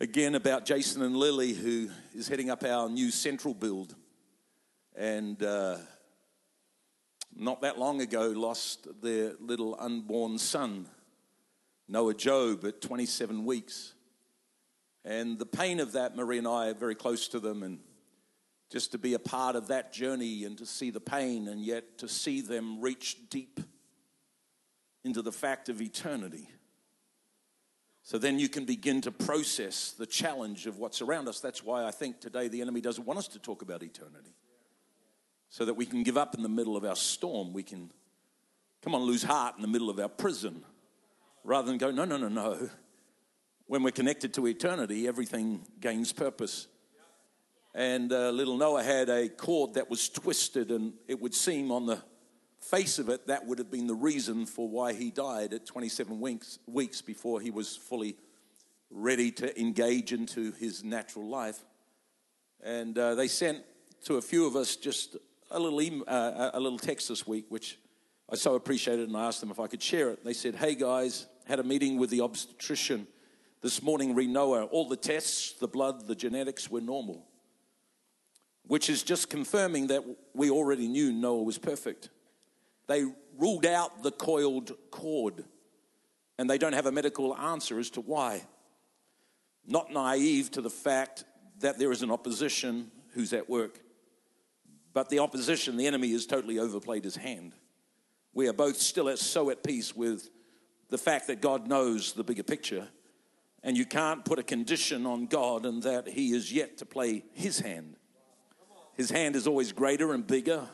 again 0.00 0.34
about 0.34 0.64
Jason 0.64 1.02
and 1.02 1.14
Lily, 1.14 1.52
who 1.52 1.90
is 2.14 2.26
heading 2.26 2.48
up 2.48 2.64
our 2.64 2.88
new 2.88 3.10
central 3.10 3.52
build. 3.52 3.94
And 4.96 5.42
uh, 5.42 5.76
not 7.36 7.60
that 7.60 7.78
long 7.78 8.00
ago, 8.00 8.28
lost 8.28 8.88
their 9.02 9.34
little 9.40 9.76
unborn 9.78 10.38
son, 10.38 10.86
Noah 11.86 12.14
Job, 12.14 12.64
at 12.64 12.80
27 12.80 13.44
weeks. 13.44 13.92
And 15.04 15.38
the 15.38 15.44
pain 15.44 15.80
of 15.80 15.92
that, 15.92 16.16
Marie 16.16 16.38
and 16.38 16.48
I 16.48 16.68
are 16.68 16.74
very 16.74 16.94
close 16.94 17.28
to 17.28 17.40
them, 17.40 17.62
and 17.62 17.80
just 18.70 18.92
to 18.92 18.98
be 18.98 19.14
a 19.14 19.18
part 19.18 19.56
of 19.56 19.66
that 19.66 19.92
journey 19.92 20.44
and 20.44 20.56
to 20.58 20.64
see 20.64 20.90
the 20.90 21.00
pain 21.00 21.48
and 21.48 21.60
yet 21.60 21.98
to 21.98 22.08
see 22.08 22.40
them 22.40 22.80
reach 22.80 23.28
deep 23.28 23.60
into 25.02 25.22
the 25.22 25.32
fact 25.32 25.68
of 25.68 25.82
eternity. 25.82 26.48
So 28.02 28.16
then 28.16 28.38
you 28.38 28.48
can 28.48 28.64
begin 28.64 29.00
to 29.02 29.10
process 29.10 29.90
the 29.92 30.06
challenge 30.06 30.66
of 30.66 30.78
what's 30.78 31.02
around 31.02 31.28
us. 31.28 31.40
That's 31.40 31.64
why 31.64 31.84
I 31.84 31.90
think 31.90 32.20
today 32.20 32.48
the 32.48 32.60
enemy 32.60 32.80
doesn't 32.80 33.06
want 33.06 33.18
us 33.18 33.28
to 33.28 33.38
talk 33.38 33.62
about 33.62 33.82
eternity. 33.82 34.34
So 35.48 35.64
that 35.64 35.74
we 35.74 35.84
can 35.84 36.04
give 36.04 36.16
up 36.16 36.36
in 36.36 36.42
the 36.42 36.48
middle 36.48 36.76
of 36.76 36.84
our 36.84 36.96
storm. 36.96 37.52
We 37.52 37.64
can, 37.64 37.90
come 38.82 38.94
on, 38.94 39.02
lose 39.02 39.24
heart 39.24 39.56
in 39.56 39.62
the 39.62 39.68
middle 39.68 39.90
of 39.90 39.98
our 39.98 40.08
prison. 40.08 40.64
Rather 41.42 41.66
than 41.66 41.78
go, 41.78 41.90
no, 41.90 42.04
no, 42.04 42.16
no, 42.16 42.28
no. 42.28 42.70
When 43.66 43.82
we're 43.82 43.90
connected 43.90 44.32
to 44.34 44.46
eternity, 44.46 45.08
everything 45.08 45.66
gains 45.80 46.12
purpose. 46.12 46.68
And 47.74 48.12
uh, 48.12 48.30
little 48.30 48.56
Noah 48.56 48.82
had 48.82 49.08
a 49.08 49.28
cord 49.28 49.74
that 49.74 49.88
was 49.88 50.08
twisted, 50.08 50.70
and 50.70 50.94
it 51.06 51.20
would 51.20 51.34
seem 51.34 51.70
on 51.70 51.86
the 51.86 52.02
face 52.60 52.98
of 52.98 53.08
it, 53.08 53.26
that 53.26 53.46
would 53.46 53.58
have 53.58 53.70
been 53.70 53.86
the 53.86 53.94
reason 53.94 54.46
for 54.46 54.68
why 54.68 54.92
he 54.92 55.10
died 55.10 55.52
at 55.52 55.66
27 55.66 56.20
weeks, 56.20 56.58
weeks 56.66 57.00
before 57.00 57.40
he 57.40 57.50
was 57.50 57.76
fully 57.76 58.16
ready 58.90 59.30
to 59.30 59.60
engage 59.60 60.12
into 60.12 60.52
his 60.52 60.84
natural 60.84 61.26
life. 61.26 61.64
And 62.62 62.96
uh, 62.98 63.14
they 63.14 63.28
sent 63.28 63.64
to 64.04 64.16
a 64.16 64.22
few 64.22 64.46
of 64.46 64.56
us 64.56 64.76
just 64.76 65.16
a 65.50 65.58
little, 65.58 65.80
email, 65.80 66.04
uh, 66.06 66.50
a 66.54 66.60
little 66.60 66.78
text 66.78 67.08
this 67.08 67.26
week, 67.26 67.46
which 67.48 67.78
I 68.30 68.36
so 68.36 68.54
appreciated, 68.54 69.08
and 69.08 69.16
I 69.16 69.26
asked 69.26 69.40
them 69.40 69.50
if 69.50 69.58
I 69.58 69.66
could 69.66 69.82
share 69.82 70.10
it. 70.10 70.24
They 70.24 70.32
said, 70.32 70.54
Hey 70.54 70.74
guys, 70.74 71.26
had 71.46 71.58
a 71.58 71.64
meeting 71.64 71.98
with 71.98 72.10
the 72.10 72.20
obstetrician 72.20 73.06
this 73.62 73.82
morning, 73.82 74.14
re 74.14 74.26
Noah. 74.26 74.64
All 74.66 74.88
the 74.88 74.96
tests, 74.96 75.52
the 75.52 75.68
blood, 75.68 76.06
the 76.06 76.14
genetics 76.14 76.70
were 76.70 76.80
normal, 76.80 77.26
which 78.66 78.88
is 78.88 79.02
just 79.02 79.30
confirming 79.30 79.88
that 79.88 80.04
we 80.34 80.50
already 80.50 80.88
knew 80.88 81.12
Noah 81.12 81.42
was 81.42 81.58
perfect. 81.58 82.10
They 82.86 83.04
ruled 83.38 83.66
out 83.66 84.02
the 84.02 84.12
coiled 84.12 84.72
cord, 84.90 85.44
and 86.38 86.48
they 86.48 86.58
don't 86.58 86.72
have 86.72 86.86
a 86.86 86.92
medical 86.92 87.36
answer 87.36 87.78
as 87.78 87.90
to 87.90 88.00
why. 88.00 88.42
Not 89.66 89.92
naive 89.92 90.50
to 90.52 90.60
the 90.60 90.70
fact 90.70 91.24
that 91.60 91.78
there 91.78 91.92
is 91.92 92.02
an 92.02 92.10
opposition 92.10 92.90
who's 93.12 93.32
at 93.32 93.48
work. 93.48 93.80
But 94.92 95.08
the 95.08 95.20
opposition, 95.20 95.76
the 95.76 95.86
enemy, 95.86 96.10
has 96.12 96.26
totally 96.26 96.58
overplayed 96.58 97.04
his 97.04 97.16
hand. 97.16 97.52
We 98.32 98.48
are 98.48 98.52
both 98.52 98.76
still 98.76 99.14
so 99.16 99.50
at 99.50 99.62
peace 99.62 99.94
with 99.94 100.28
the 100.88 100.98
fact 100.98 101.26
that 101.28 101.40
God 101.40 101.68
knows 101.68 102.12
the 102.12 102.24
bigger 102.24 102.42
picture. 102.42 102.88
And 103.62 103.76
you 103.76 103.84
can't 103.84 104.24
put 104.24 104.38
a 104.38 104.42
condition 104.42 105.06
on 105.06 105.26
God 105.26 105.66
and 105.66 105.82
that 105.82 106.08
He 106.08 106.32
is 106.32 106.52
yet 106.52 106.78
to 106.78 106.86
play 106.86 107.24
His 107.32 107.60
hand. 107.60 107.96
His 109.00 109.08
hand 109.08 109.34
is 109.34 109.46
always 109.46 109.72
greater 109.72 110.12
and 110.12 110.26
bigger 110.26 110.68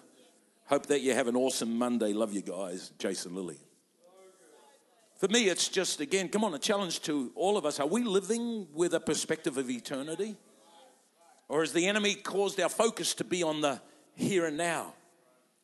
Hope 0.65 0.87
that 0.87 1.01
you 1.01 1.15
have 1.15 1.29
an 1.29 1.37
awesome 1.37 1.79
Monday. 1.79 2.13
Love 2.13 2.33
you 2.33 2.43
guys. 2.43 2.91
Jason 2.99 3.37
Lily. 3.37 3.61
For 5.15 5.29
me, 5.29 5.49
it's 5.49 5.69
just, 5.69 6.01
again, 6.01 6.29
come 6.29 6.43
on, 6.43 6.53
a 6.53 6.59
challenge 6.59 7.03
to 7.03 7.31
all 7.37 7.57
of 7.57 7.65
us. 7.65 7.79
Are 7.79 7.87
we 7.87 8.03
living 8.03 8.67
with 8.75 8.95
a 8.95 8.99
perspective 8.99 9.59
of 9.59 9.71
eternity? 9.71 10.35
Or 11.49 11.61
has 11.61 11.73
the 11.73 11.87
enemy 11.87 12.17
caused 12.17 12.61
our 12.61 12.69
focus 12.69 13.15
to 13.15 13.23
be 13.23 13.45
on 13.45 13.61
the 13.61 13.81
here 14.17 14.45
and 14.47 14.57
now? 14.57 14.95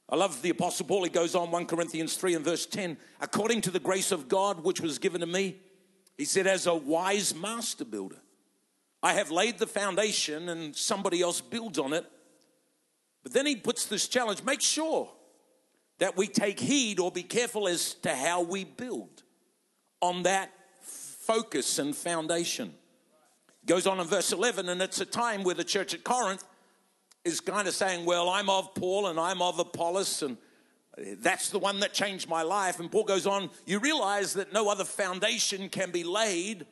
I 0.09 0.15
love 0.15 0.41
the 0.41 0.51
Apostle 0.51 0.87
Paul. 0.87 1.03
He 1.03 1.11
goes 1.11 1.35
on 1.35 1.51
1 1.51 1.67
Corinthians 1.67 2.15
3 2.15 2.37
and 2.37 2.45
verse 2.45 2.65
10. 2.65 2.97
According 3.21 3.63
to 3.63 3.73
the 3.73 3.81
grace 3.81 4.13
of 4.13 4.29
God 4.29 4.63
which 4.63 4.81
was 4.81 5.01
given 5.01 5.21
to 5.23 5.27
me, 5.27 5.57
he 6.17 6.25
said, 6.25 6.47
as 6.47 6.69
a 6.69 6.77
wise 6.77 7.35
master 7.35 7.85
builder, 7.85 8.23
I 9.03 9.15
have 9.15 9.33
laid 9.33 9.59
the 9.59 9.67
foundation 9.67 10.49
and 10.49 10.77
somebody 10.77 11.23
else 11.23 11.41
builds 11.41 11.81
on 11.81 11.93
it. 11.93 12.07
But 13.23 13.33
then 13.33 13.47
he 13.47 13.57
puts 13.57 13.87
this 13.87 14.09
challenge 14.09 14.43
make 14.43 14.61
sure 14.61 15.11
that 15.99 16.17
we 16.17 16.27
take 16.27 16.59
heed 16.59 16.99
or 16.99 17.11
be 17.11 17.23
careful 17.23 17.69
as 17.69 17.95
to 17.95 18.15
how 18.15 18.43
we 18.43 18.65
build 18.65 19.23
on 20.01 20.25
that 20.25 20.51
focus 20.83 21.79
and 21.79 21.95
foundation. 21.95 22.75
Goes 23.65 23.87
on 23.87 24.01
in 24.01 24.07
verse 24.07 24.33
11, 24.33 24.69
and 24.69 24.83
it's 24.83 25.01
a 25.01 25.07
time 25.07 25.45
where 25.45 25.55
the 25.55 25.63
church 25.63 25.95
at 25.95 26.03
Corinth 26.03 26.43
is 27.25 27.39
kind 27.39 27.69
of 27.69 27.75
saying, 27.75 28.05
Well, 28.05 28.29
I'm 28.29 28.51
of 28.51 28.75
Paul 28.75 29.07
and 29.07 29.21
I'm 29.21 29.41
of 29.41 29.61
Apollos, 29.61 30.23
and 30.23 30.37
that's 31.19 31.51
the 31.51 31.61
one 31.61 31.79
that 31.81 31.93
changed 31.93 32.29
my 32.29 32.43
life. 32.43 32.81
And 32.81 32.91
Paul 32.91 33.05
goes 33.05 33.25
on, 33.25 33.51
You 33.65 33.79
realize 33.79 34.35
that 34.35 34.53
no 34.53 34.69
other 34.69 34.85
foundation 34.85 35.69
can 35.69 35.93
be 35.93 36.03
laid 36.03 36.67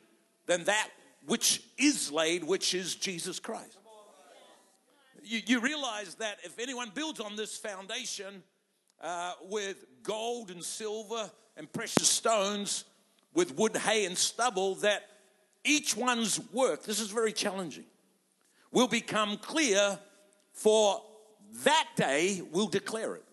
than 0.47 0.65
that 0.65 0.89
which 1.25 1.63
is 1.77 2.11
laid, 2.11 2.43
which 2.43 2.73
is 2.73 2.95
Jesus 2.95 3.39
Christ 3.39 3.77
you, 5.23 5.41
you 5.45 5.59
realize 5.59 6.15
that 6.15 6.39
if 6.43 6.59
anyone 6.59 6.91
builds 6.93 7.19
on 7.19 7.35
this 7.35 7.57
foundation 7.57 8.43
uh, 9.01 9.33
with 9.49 9.85
gold 10.03 10.51
and 10.51 10.63
silver 10.63 11.29
and 11.57 11.71
precious 11.71 12.07
stones, 12.07 12.85
with 13.33 13.55
wood, 13.57 13.75
hay, 13.77 14.05
and 14.05 14.17
stubble, 14.17 14.75
that 14.75 15.03
each 15.63 15.95
one's 15.95 16.39
work, 16.51 16.83
this 16.83 16.99
is 16.99 17.11
very 17.11 17.33
challenging, 17.33 17.85
will 18.71 18.87
become 18.87 19.37
clear 19.37 19.99
for 20.53 21.01
that 21.63 21.87
day 21.95 22.41
will 22.51 22.67
declare 22.67 23.15
it. 23.15 23.25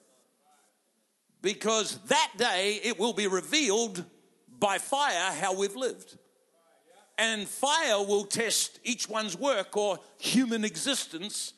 Because 1.41 1.99
that 2.09 2.33
day 2.37 2.81
it 2.83 2.99
will 2.99 3.13
be 3.13 3.27
revealed 3.27 4.05
by 4.59 4.79
fire 4.79 5.33
how 5.33 5.55
we've 5.55 5.77
lived. 5.77 6.19
And 7.17 7.47
fire 7.47 7.99
will 7.99 8.25
test 8.25 8.81
each 8.85 9.09
one's 9.09 9.37
work 9.37 9.77
or 9.77 9.99
human 10.19 10.65
existence 10.65 11.53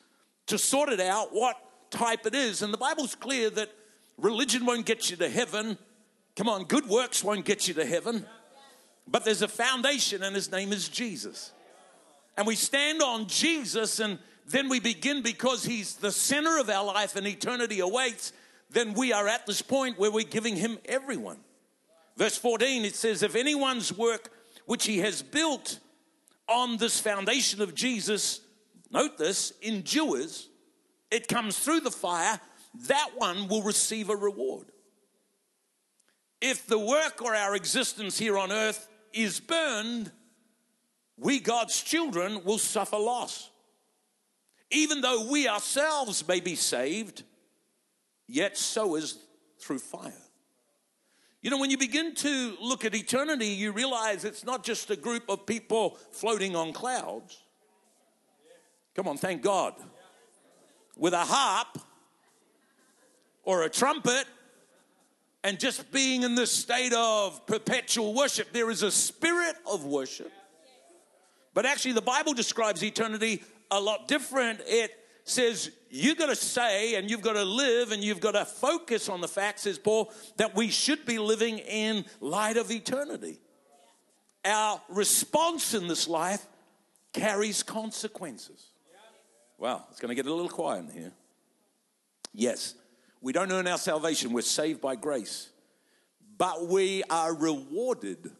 to 0.51 0.57
sort 0.57 0.89
it 0.89 0.99
out 0.99 1.29
what 1.31 1.57
type 1.89 2.25
it 2.25 2.35
is. 2.35 2.61
And 2.61 2.73
the 2.73 2.77
Bible's 2.77 3.15
clear 3.15 3.49
that 3.51 3.69
religion 4.17 4.65
won't 4.65 4.85
get 4.85 5.09
you 5.09 5.15
to 5.17 5.29
heaven. 5.29 5.77
Come 6.35 6.49
on, 6.49 6.65
good 6.65 6.87
works 6.87 7.23
won't 7.23 7.45
get 7.45 7.67
you 7.67 7.73
to 7.75 7.85
heaven. 7.85 8.25
But 9.07 9.25
there's 9.25 9.41
a 9.41 9.47
foundation, 9.47 10.23
and 10.23 10.35
his 10.35 10.51
name 10.51 10.73
is 10.73 10.89
Jesus. 10.89 11.51
And 12.37 12.45
we 12.45 12.55
stand 12.55 13.01
on 13.01 13.27
Jesus, 13.27 13.99
and 13.99 14.19
then 14.45 14.67
we 14.67 14.81
begin 14.81 15.21
because 15.21 15.63
he's 15.63 15.95
the 15.95 16.11
center 16.11 16.59
of 16.59 16.69
our 16.69 16.85
life 16.85 17.15
and 17.15 17.25
eternity 17.25 17.79
awaits. 17.79 18.33
Then 18.69 18.93
we 18.93 19.13
are 19.13 19.27
at 19.27 19.45
this 19.45 19.61
point 19.61 19.97
where 19.97 20.11
we're 20.11 20.25
giving 20.25 20.57
him 20.57 20.77
everyone. 20.85 21.37
Verse 22.17 22.37
14, 22.37 22.83
it 22.83 22.95
says, 22.95 23.23
If 23.23 23.35
anyone's 23.35 23.97
work 23.97 24.29
which 24.65 24.85
he 24.85 24.99
has 24.99 25.21
built 25.21 25.79
on 26.49 26.75
this 26.75 26.99
foundation 26.99 27.61
of 27.61 27.73
Jesus 27.73 28.41
note 28.91 29.17
this, 29.17 29.53
endures, 29.61 30.49
it 31.09 31.27
comes 31.27 31.57
through 31.59 31.81
the 31.81 31.91
fire, 31.91 32.39
that 32.87 33.09
one 33.15 33.47
will 33.47 33.63
receive 33.63 34.09
a 34.09 34.15
reward. 34.15 34.67
If 36.41 36.65
the 36.67 36.79
work 36.79 37.21
or 37.21 37.35
our 37.35 37.55
existence 37.55 38.17
here 38.17 38.37
on 38.37 38.51
earth 38.51 38.87
is 39.13 39.39
burned, 39.39 40.11
we, 41.17 41.39
God's 41.39 41.81
children, 41.81 42.43
will 42.43 42.57
suffer 42.57 42.97
loss. 42.97 43.49
Even 44.71 45.01
though 45.01 45.29
we 45.29 45.47
ourselves 45.47 46.27
may 46.27 46.39
be 46.39 46.55
saved, 46.55 47.23
yet 48.27 48.57
so 48.57 48.95
is 48.95 49.19
through 49.59 49.79
fire. 49.79 50.13
You 51.41 51.49
know, 51.49 51.59
when 51.59 51.71
you 51.71 51.77
begin 51.77 52.15
to 52.15 52.55
look 52.61 52.85
at 52.85 52.95
eternity, 52.95 53.47
you 53.47 53.71
realize 53.71 54.25
it's 54.25 54.45
not 54.45 54.63
just 54.63 54.89
a 54.91 54.95
group 54.95 55.23
of 55.27 55.45
people 55.45 55.97
floating 56.11 56.55
on 56.55 56.71
clouds. 56.71 57.40
Come 58.95 59.07
on, 59.07 59.17
thank 59.17 59.41
God. 59.41 59.73
With 60.97 61.13
a 61.13 61.25
harp 61.25 61.79
or 63.43 63.63
a 63.63 63.69
trumpet 63.69 64.25
and 65.43 65.59
just 65.59 65.91
being 65.91 66.23
in 66.23 66.35
this 66.35 66.51
state 66.51 66.93
of 66.93 67.45
perpetual 67.47 68.13
worship. 68.13 68.51
There 68.51 68.69
is 68.69 68.83
a 68.83 68.91
spirit 68.91 69.55
of 69.65 69.85
worship. 69.85 70.31
But 71.53 71.65
actually, 71.65 71.93
the 71.93 72.01
Bible 72.01 72.33
describes 72.33 72.83
eternity 72.83 73.43
a 73.69 73.79
lot 73.79 74.07
different. 74.07 74.61
It 74.65 74.91
says 75.23 75.71
you've 75.89 76.17
got 76.17 76.27
to 76.27 76.35
say 76.35 76.95
and 76.95 77.09
you've 77.09 77.21
got 77.21 77.33
to 77.33 77.43
live 77.43 77.91
and 77.91 78.03
you've 78.03 78.19
got 78.19 78.31
to 78.31 78.45
focus 78.45 79.09
on 79.09 79.21
the 79.21 79.27
fact, 79.27 79.59
says 79.59 79.77
Paul, 79.77 80.11
that 80.37 80.55
we 80.55 80.69
should 80.69 81.05
be 81.05 81.17
living 81.17 81.59
in 81.59 82.05
light 82.19 82.57
of 82.57 82.71
eternity. 82.71 83.39
Our 84.45 84.81
response 84.89 85.73
in 85.73 85.87
this 85.87 86.07
life 86.07 86.45
carries 87.13 87.63
consequences. 87.63 88.70
Wow, 89.61 89.85
it's 89.91 89.99
going 89.99 90.09
to 90.09 90.15
get 90.15 90.25
a 90.25 90.33
little 90.33 90.49
quiet 90.49 90.85
in 90.85 90.91
here. 90.91 91.11
Yes, 92.33 92.73
we 93.21 93.31
don't 93.31 93.51
earn 93.51 93.67
our 93.67 93.77
salvation, 93.77 94.33
we're 94.33 94.41
saved 94.41 94.81
by 94.81 94.95
grace, 94.95 95.51
but 96.35 96.65
we 96.65 97.03
are 97.11 97.35
rewarded 97.35 98.31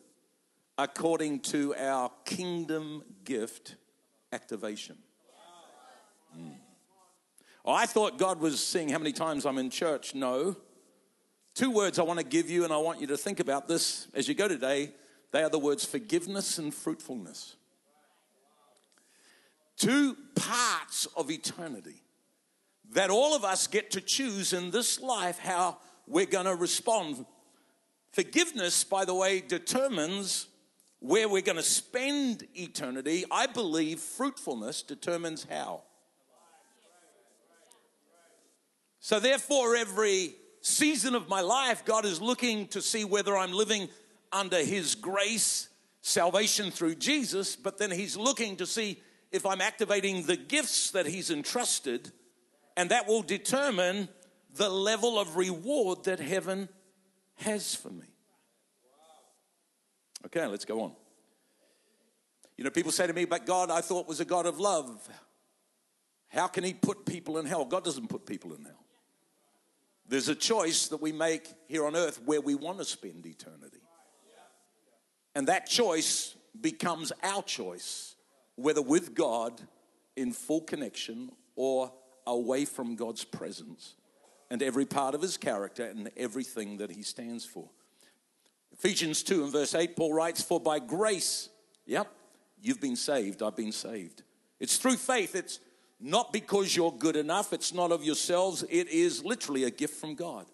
according 0.80 1.42
to 1.42 1.76
our 1.76 2.10
kingdom 2.26 3.04
gift 3.24 3.76
activation. 4.34 4.98
Mm. 6.36 6.56
Oh, 7.66 7.74
I 7.74 7.86
thought 7.86 8.18
God 8.18 8.40
was 8.40 8.66
seeing 8.66 8.90
how 8.90 8.98
many 8.98 9.12
times 9.12 9.46
I'm 9.46 9.60
in 9.60 9.70
church. 9.70 10.16
No. 10.16 10.56
Two 11.54 11.70
words 11.70 12.00
I 12.00 12.04
want 12.04 12.18
to 12.18 12.26
give 12.26 12.50
you, 12.50 12.64
and 12.64 12.74
I 12.74 12.78
want 12.78 13.00
you 13.00 13.06
to 13.06 13.18
think 13.18 13.40
about 13.40 13.68
this 13.68 14.08
as 14.16 14.28
you 14.28 14.34
go 14.34 14.48
today. 14.48 14.90
They 15.30 15.44
are 15.44 15.50
the 15.52 15.60
words 15.60 15.86
forgiveness 15.86 16.58
and 16.58 16.74
fruitfulness. 16.74 17.58
Two 19.82 20.16
parts 20.36 21.08
of 21.18 21.32
eternity 21.32 22.04
that 22.92 23.10
all 23.10 23.36
of 23.36 23.44
us 23.44 23.66
get 23.66 23.90
to 23.92 24.00
choose 24.00 24.54
in 24.54 24.70
this 24.70 25.02
life 25.02 25.40
how 25.40 25.80
we're 26.06 26.28
going 26.28 26.46
to 26.46 26.54
respond. 26.54 27.26
Forgiveness, 28.12 28.84
by 28.84 29.06
the 29.06 29.16
way, 29.16 29.42
determines 29.42 30.46
where 31.00 31.28
we're 31.28 31.42
going 31.42 31.58
to 31.58 31.64
spend 31.64 32.48
eternity. 32.54 33.26
I 33.32 33.48
believe 33.48 34.00
fruitfulness 34.00 34.84
determines 34.84 35.48
how. 35.50 35.82
So, 39.00 39.20
therefore, 39.20 39.76
every 39.76 40.36
season 40.62 41.16
of 41.16 41.28
my 41.28 41.42
life, 41.42 41.86
God 41.86 42.06
is 42.06 42.22
looking 42.22 42.68
to 42.68 42.84
see 42.84 43.04
whether 43.04 43.36
I'm 43.36 43.52
living 43.52 43.90
under 44.32 44.64
His 44.64 44.94
grace, 44.94 45.70
salvation 46.04 46.70
through 46.70 46.96
Jesus, 46.96 47.56
but 47.56 47.80
then 47.80 47.90
He's 47.90 48.16
looking 48.16 48.58
to 48.58 48.68
see 48.68 49.02
if 49.32 49.46
I'm 49.46 49.62
activating 49.62 50.24
the 50.24 50.36
gifts 50.36 50.92
that 50.92 51.06
He's 51.06 51.32
entrusted, 51.32 52.12
and 52.76 52.90
that 52.92 53.08
will 53.08 53.22
determine 53.22 54.10
the 54.56 54.70
level 54.70 55.20
of 55.20 55.36
reward 55.38 56.04
that 56.06 56.20
heaven 56.20 56.70
has 57.36 57.76
for 57.76 57.90
me. 57.90 58.08
Okay, 60.26 60.46
let's 60.46 60.66
go 60.66 60.82
on. 60.82 60.94
You 62.58 62.64
know, 62.64 62.70
people 62.70 62.92
say 62.92 63.08
to 63.08 63.14
me, 63.14 63.26
but 63.26 63.46
God, 63.46 63.72
I 63.72 63.82
thought 63.82 64.08
was 64.08 64.20
a 64.20 64.26
God 64.26 64.46
of 64.46 64.60
love. 64.60 65.10
How 66.28 66.48
can 66.48 66.64
He 66.64 66.74
put 66.74 67.06
people 67.06 67.38
in 67.38 67.46
hell? 67.46 67.66
God 67.66 67.84
doesn't 67.84 68.08
put 68.08 68.26
people 68.26 68.54
in 68.54 68.64
hell. 68.64 68.86
There's 70.08 70.30
a 70.30 70.36
choice 70.36 70.90
that 70.90 71.02
we 71.02 71.12
make 71.12 71.48
here 71.68 71.86
on 71.86 71.96
earth 71.96 72.22
where 72.26 72.42
we 72.42 72.54
want 72.54 72.78
to 72.80 72.86
spend 72.86 73.26
eternity. 73.26 73.80
And 75.34 75.48
that 75.48 75.68
choice 75.68 76.36
becomes 76.60 77.14
our 77.24 77.42
choice, 77.42 78.11
whether 78.56 78.82
with 78.82 79.14
God 79.16 79.62
in 80.16 80.34
full 80.34 80.62
connection 80.62 81.32
or 81.56 81.92
away 82.28 82.66
from 82.66 82.96
God's 82.96 83.24
presence 83.24 83.96
and 84.50 84.62
every 84.62 84.86
part 84.86 85.16
of 85.16 85.22
his 85.22 85.38
character 85.38 85.86
and 85.86 86.12
everything 86.18 86.78
that 86.78 86.92
he 86.92 87.04
stands 87.04 87.46
for. 87.46 87.70
Ephesians 88.74 89.24
2 89.24 89.44
and 89.44 89.52
verse 89.52 89.76
8, 89.76 89.96
Paul 89.96 90.14
writes, 90.14 90.42
For 90.42 90.60
by 90.60 90.80
grace, 90.80 91.50
yep, 91.86 92.08
you've 92.62 92.82
been 92.82 92.96
saved, 92.96 93.42
I've 93.44 93.56
been 93.56 93.72
saved. 93.72 94.24
It's 94.60 94.78
through 94.78 94.98
faith, 94.98 95.36
it's 95.36 95.60
not 96.00 96.34
because 96.34 96.76
you're 96.76 96.92
good 96.92 97.16
enough, 97.16 97.54
it's 97.54 97.74
not 97.74 97.92
of 97.92 98.04
yourselves, 98.04 98.64
it 98.70 98.88
is 98.90 99.24
literally 99.24 99.64
a 99.66 99.72
gift 99.72 99.96
from 99.96 100.16
God. 100.16 100.46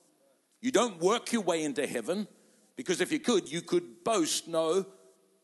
You 0.62 0.72
don't 0.72 1.00
work 1.00 1.32
your 1.32 1.44
way 1.44 1.64
into 1.64 1.86
heaven 1.86 2.28
because 2.76 3.02
if 3.02 3.12
you 3.12 3.20
could, 3.20 3.52
you 3.52 3.62
could 3.62 4.04
boast. 4.04 4.48
No, 4.48 4.86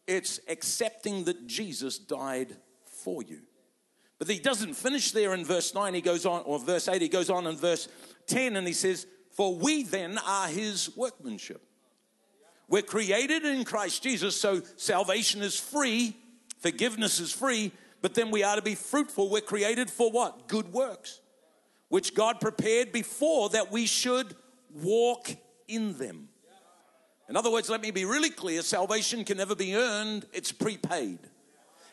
it's 0.08 0.40
accepting 0.48 1.24
that 1.26 1.48
Jesus 1.48 1.98
died 1.98 2.56
for 2.86 3.24
you. 3.24 3.42
But 4.20 4.30
he 4.30 4.40
doesn't 4.40 4.76
finish 4.76 5.12
there 5.12 5.34
in 5.34 5.44
verse 5.44 5.74
9, 5.74 5.94
he 5.94 6.02
goes 6.02 6.26
on, 6.26 6.44
or 6.44 6.60
verse 6.60 6.88
8, 6.88 7.02
he 7.02 7.10
goes 7.10 7.30
on 7.30 7.48
in 7.48 7.58
verse 7.58 7.88
10 8.28 8.56
and 8.56 8.66
he 8.66 8.74
says, 8.74 9.06
For 9.32 9.56
we 9.56 9.84
then 9.84 10.18
are 10.26 10.48
his 10.48 10.96
workmanship. 10.96 11.62
We're 12.70 12.82
created 12.82 13.44
in 13.46 13.66
Christ 13.66 14.02
Jesus, 14.04 14.40
so 14.40 14.62
salvation 14.78 15.42
is 15.42 15.60
free, 15.60 16.16
forgiveness 16.60 17.20
is 17.20 17.32
free, 17.32 17.72
but 18.02 18.14
then 18.14 18.32
we 18.32 18.44
are 18.44 18.56
to 18.56 18.62
be 18.62 18.76
fruitful. 18.76 19.30
We're 19.30 19.42
created 19.42 19.90
for 19.90 20.10
what? 20.12 20.48
Good 20.48 20.72
works, 20.74 21.20
which 21.90 22.16
God 22.16 22.40
prepared 22.40 22.92
before 22.92 23.50
that 23.50 23.72
we 23.72 23.86
should 23.86 24.36
walk 24.74 25.30
in 25.68 25.98
them. 25.98 26.30
In 27.34 27.38
other 27.38 27.50
words, 27.50 27.68
let 27.68 27.82
me 27.82 27.90
be 27.90 28.06
really 28.06 28.30
clear 28.30 28.62
salvation 28.62 29.26
can 29.26 29.38
never 29.38 29.56
be 29.56 29.76
earned, 29.76 30.28
it's 30.34 30.52
prepaid 30.52 31.18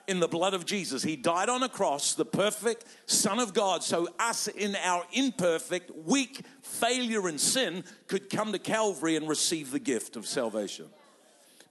in 0.07 0.21
the 0.21 0.29
blood 0.29 0.53
of 0.53 0.67
Jesus. 0.67 1.03
He 1.03 1.17
died 1.17 1.49
on 1.49 1.63
a 1.63 1.69
cross, 1.71 2.13
the 2.13 2.27
perfect 2.27 2.85
Son 3.07 3.39
of 3.39 3.55
God, 3.55 3.83
so 3.83 4.07
us 4.19 4.49
in 4.49 4.77
our 4.77 5.03
imperfect, 5.15 5.93
weak 6.05 6.43
failure 6.61 7.27
and 7.27 7.41
sin 7.41 7.85
could 8.07 8.29
come 8.29 8.53
to 8.53 8.59
Calvary 8.59 9.17
and 9.17 9.27
receive 9.27 9.71
the 9.71 9.79
gift 9.79 10.15
of 10.15 10.27
salvation. 10.27 10.91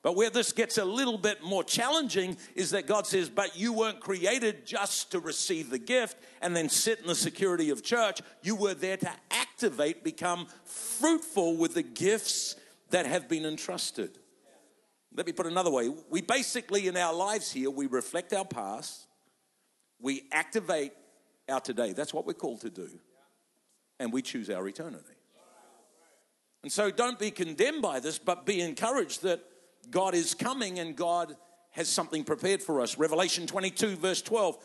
But 0.01 0.15
where 0.15 0.31
this 0.31 0.51
gets 0.51 0.79
a 0.79 0.85
little 0.85 1.19
bit 1.19 1.43
more 1.43 1.63
challenging 1.63 2.37
is 2.55 2.71
that 2.71 2.87
God 2.87 3.05
says, 3.05 3.29
But 3.29 3.55
you 3.55 3.73
weren't 3.73 3.99
created 3.99 4.65
just 4.65 5.11
to 5.11 5.19
receive 5.19 5.69
the 5.69 5.77
gift 5.77 6.17
and 6.41 6.55
then 6.55 6.69
sit 6.69 7.01
in 7.01 7.05
the 7.05 7.13
security 7.13 7.69
of 7.69 7.83
church. 7.83 8.19
You 8.41 8.55
were 8.55 8.73
there 8.73 8.97
to 8.97 9.11
activate, 9.29 10.03
become 10.03 10.47
fruitful 10.65 11.55
with 11.55 11.75
the 11.75 11.83
gifts 11.83 12.55
that 12.91 13.05
have 13.05 13.27
been 13.27 13.45
entrusted. 13.45 14.17
Let 15.15 15.25
me 15.25 15.31
put 15.31 15.47
another 15.47 15.71
way. 15.71 15.91
We 16.09 16.21
basically, 16.21 16.87
in 16.87 16.95
our 16.95 17.13
lives 17.13 17.51
here, 17.51 17.69
we 17.69 17.87
reflect 17.87 18.33
our 18.33 18.45
past, 18.45 19.07
we 19.99 20.27
activate 20.31 20.93
our 21.49 21.59
today. 21.59 21.93
That's 21.93 22.13
what 22.13 22.25
we're 22.25 22.33
called 22.33 22.61
to 22.61 22.69
do. 22.69 22.89
And 23.99 24.13
we 24.13 24.21
choose 24.21 24.49
our 24.49 24.67
eternity. 24.67 25.15
And 26.63 26.71
so 26.71 26.91
don't 26.91 27.17
be 27.17 27.31
condemned 27.31 27.81
by 27.81 27.99
this, 27.99 28.19
but 28.19 28.45
be 28.45 28.61
encouraged 28.61 29.23
that 29.23 29.43
God 29.89 30.13
is 30.13 30.33
coming 30.33 30.79
and 30.79 30.95
God 30.95 31.35
has 31.71 31.87
something 31.87 32.23
prepared 32.23 32.61
for 32.61 32.81
us. 32.81 32.97
Revelation 32.97 33.47
22, 33.47 33.95
verse 33.95 34.21
12. 34.21 34.57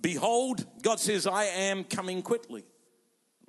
Behold, 0.00 0.66
God 0.82 1.00
says, 1.00 1.26
I 1.26 1.44
am 1.44 1.84
coming 1.84 2.22
quickly. 2.22 2.64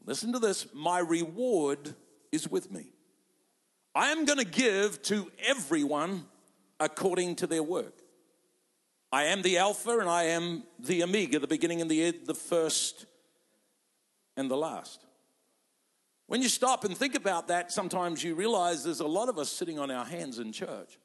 Listen 0.05 0.33
to 0.33 0.39
this 0.39 0.67
my 0.73 0.99
reward 0.99 1.95
is 2.31 2.49
with 2.49 2.71
me. 2.71 2.93
I 3.93 4.11
am 4.11 4.25
going 4.25 4.39
to 4.39 4.45
give 4.45 5.01
to 5.03 5.31
everyone 5.45 6.25
according 6.79 7.35
to 7.37 7.47
their 7.47 7.63
work. 7.63 7.93
I 9.11 9.25
am 9.25 9.41
the 9.41 9.57
Alpha 9.57 9.99
and 9.99 10.09
I 10.09 10.23
am 10.23 10.63
the 10.79 11.03
Omega, 11.03 11.39
the 11.39 11.47
beginning 11.47 11.81
and 11.81 11.91
the 11.91 12.03
end, 12.03 12.19
the 12.25 12.33
first 12.33 13.05
and 14.37 14.49
the 14.49 14.55
last. 14.55 15.05
When 16.27 16.41
you 16.41 16.47
stop 16.47 16.85
and 16.85 16.95
think 16.95 17.15
about 17.15 17.49
that, 17.49 17.73
sometimes 17.73 18.23
you 18.23 18.35
realize 18.35 18.85
there's 18.85 19.01
a 19.01 19.07
lot 19.07 19.27
of 19.27 19.37
us 19.37 19.49
sitting 19.49 19.77
on 19.77 19.91
our 19.91 20.05
hands 20.05 20.39
in 20.39 20.53
church 20.53 20.97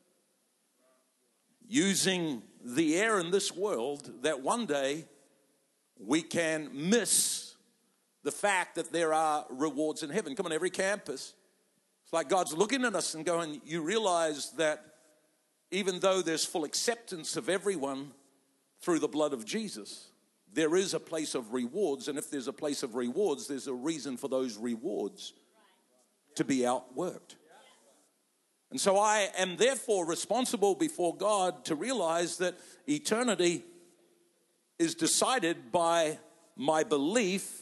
using 1.68 2.42
the 2.64 2.96
air 2.96 3.18
in 3.18 3.32
this 3.32 3.52
world 3.52 4.08
that 4.22 4.40
one 4.40 4.66
day 4.66 5.04
we 5.98 6.22
can 6.22 6.70
miss 6.72 7.56
the 8.22 8.30
fact 8.30 8.76
that 8.76 8.92
there 8.92 9.12
are 9.12 9.44
rewards 9.50 10.04
in 10.04 10.10
heaven. 10.10 10.36
Come 10.36 10.46
on, 10.46 10.52
every 10.52 10.70
campus. 10.70 11.34
Like 12.16 12.30
God's 12.30 12.54
looking 12.54 12.86
at 12.86 12.94
us 12.94 13.12
and 13.12 13.26
going, 13.26 13.60
You 13.66 13.82
realize 13.82 14.52
that 14.52 14.82
even 15.70 16.00
though 16.00 16.22
there's 16.22 16.46
full 16.46 16.64
acceptance 16.64 17.36
of 17.36 17.50
everyone 17.50 18.12
through 18.80 19.00
the 19.00 19.06
blood 19.06 19.34
of 19.34 19.44
Jesus, 19.44 20.08
there 20.50 20.76
is 20.76 20.94
a 20.94 20.98
place 20.98 21.34
of 21.34 21.52
rewards. 21.52 22.08
And 22.08 22.16
if 22.16 22.30
there's 22.30 22.48
a 22.48 22.54
place 22.54 22.82
of 22.82 22.94
rewards, 22.94 23.46
there's 23.46 23.66
a 23.66 23.74
reason 23.74 24.16
for 24.16 24.28
those 24.28 24.56
rewards 24.56 25.34
to 26.36 26.42
be 26.42 26.60
outworked. 26.60 27.34
And 28.70 28.80
so 28.80 28.96
I 28.96 29.28
am 29.36 29.58
therefore 29.58 30.06
responsible 30.06 30.74
before 30.74 31.14
God 31.14 31.66
to 31.66 31.74
realize 31.74 32.38
that 32.38 32.54
eternity 32.88 33.62
is 34.78 34.94
decided 34.94 35.70
by 35.70 36.18
my 36.56 36.82
belief, 36.82 37.60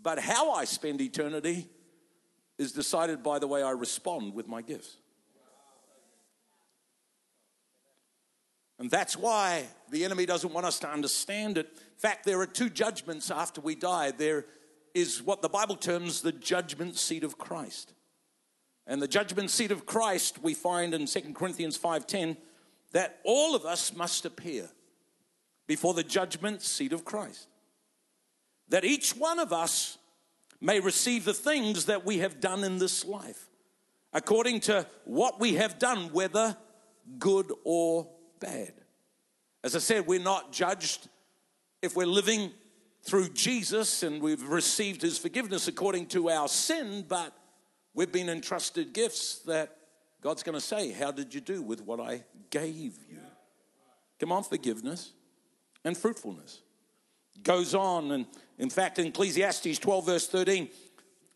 but 0.00 0.20
how 0.20 0.52
I 0.52 0.66
spend 0.66 1.00
eternity 1.00 1.68
is 2.58 2.72
decided 2.72 3.22
by 3.22 3.38
the 3.38 3.46
way 3.46 3.62
I 3.62 3.70
respond 3.70 4.34
with 4.34 4.48
my 4.48 4.62
gifts. 4.62 4.96
And 8.78 8.90
that's 8.90 9.16
why 9.16 9.64
the 9.90 10.04
enemy 10.04 10.26
doesn't 10.26 10.52
want 10.52 10.66
us 10.66 10.78
to 10.80 10.88
understand 10.88 11.56
it. 11.58 11.66
In 11.66 11.98
fact, 11.98 12.24
there 12.24 12.40
are 12.40 12.46
two 12.46 12.68
judgments 12.68 13.30
after 13.30 13.60
we 13.60 13.74
die. 13.74 14.10
There 14.10 14.44
is 14.94 15.22
what 15.22 15.42
the 15.42 15.48
Bible 15.48 15.76
terms 15.76 16.20
the 16.20 16.32
judgment 16.32 16.96
seat 16.96 17.24
of 17.24 17.38
Christ. 17.38 17.94
And 18.86 19.00
the 19.00 19.08
judgment 19.08 19.50
seat 19.50 19.70
of 19.70 19.86
Christ, 19.86 20.42
we 20.42 20.54
find 20.54 20.94
in 20.94 21.06
2 21.06 21.34
Corinthians 21.34 21.76
5:10 21.76 22.36
that 22.92 23.20
all 23.24 23.54
of 23.54 23.64
us 23.64 23.94
must 23.94 24.24
appear 24.24 24.70
before 25.66 25.94
the 25.94 26.04
judgment 26.04 26.62
seat 26.62 26.92
of 26.92 27.04
Christ. 27.04 27.48
That 28.68 28.84
each 28.84 29.16
one 29.16 29.38
of 29.38 29.52
us 29.52 29.98
may 30.60 30.80
receive 30.80 31.24
the 31.24 31.34
things 31.34 31.86
that 31.86 32.04
we 32.04 32.18
have 32.18 32.40
done 32.40 32.64
in 32.64 32.78
this 32.78 33.04
life, 33.04 33.48
according 34.12 34.60
to 34.60 34.86
what 35.04 35.38
we 35.40 35.54
have 35.54 35.78
done, 35.78 36.12
whether 36.12 36.56
good 37.18 37.52
or 37.64 38.08
bad. 38.40 38.72
As 39.62 39.76
I 39.76 39.80
said, 39.80 40.06
we're 40.06 40.20
not 40.20 40.52
judged 40.52 41.08
if 41.82 41.96
we're 41.96 42.06
living 42.06 42.52
through 43.02 43.28
Jesus 43.30 44.02
and 44.02 44.20
we've 44.20 44.42
received 44.42 45.02
his 45.02 45.18
forgiveness 45.18 45.68
according 45.68 46.06
to 46.06 46.30
our 46.30 46.48
sin, 46.48 47.04
but 47.06 47.32
we've 47.94 48.12
been 48.12 48.28
entrusted 48.28 48.92
gifts 48.92 49.38
that 49.46 49.76
God's 50.20 50.42
going 50.42 50.54
to 50.54 50.60
say, 50.60 50.90
How 50.90 51.12
did 51.12 51.34
you 51.34 51.40
do 51.40 51.62
with 51.62 51.82
what 51.82 52.00
I 52.00 52.24
gave 52.50 52.98
you? 53.08 53.20
Come 54.18 54.32
on, 54.32 54.42
forgiveness 54.42 55.12
and 55.84 55.96
fruitfulness. 55.96 56.62
Goes 57.42 57.74
on, 57.74 58.10
and 58.12 58.26
in 58.58 58.70
fact, 58.70 58.98
in 58.98 59.06
Ecclesiastes 59.06 59.78
12, 59.78 60.06
verse 60.06 60.28
13, 60.28 60.68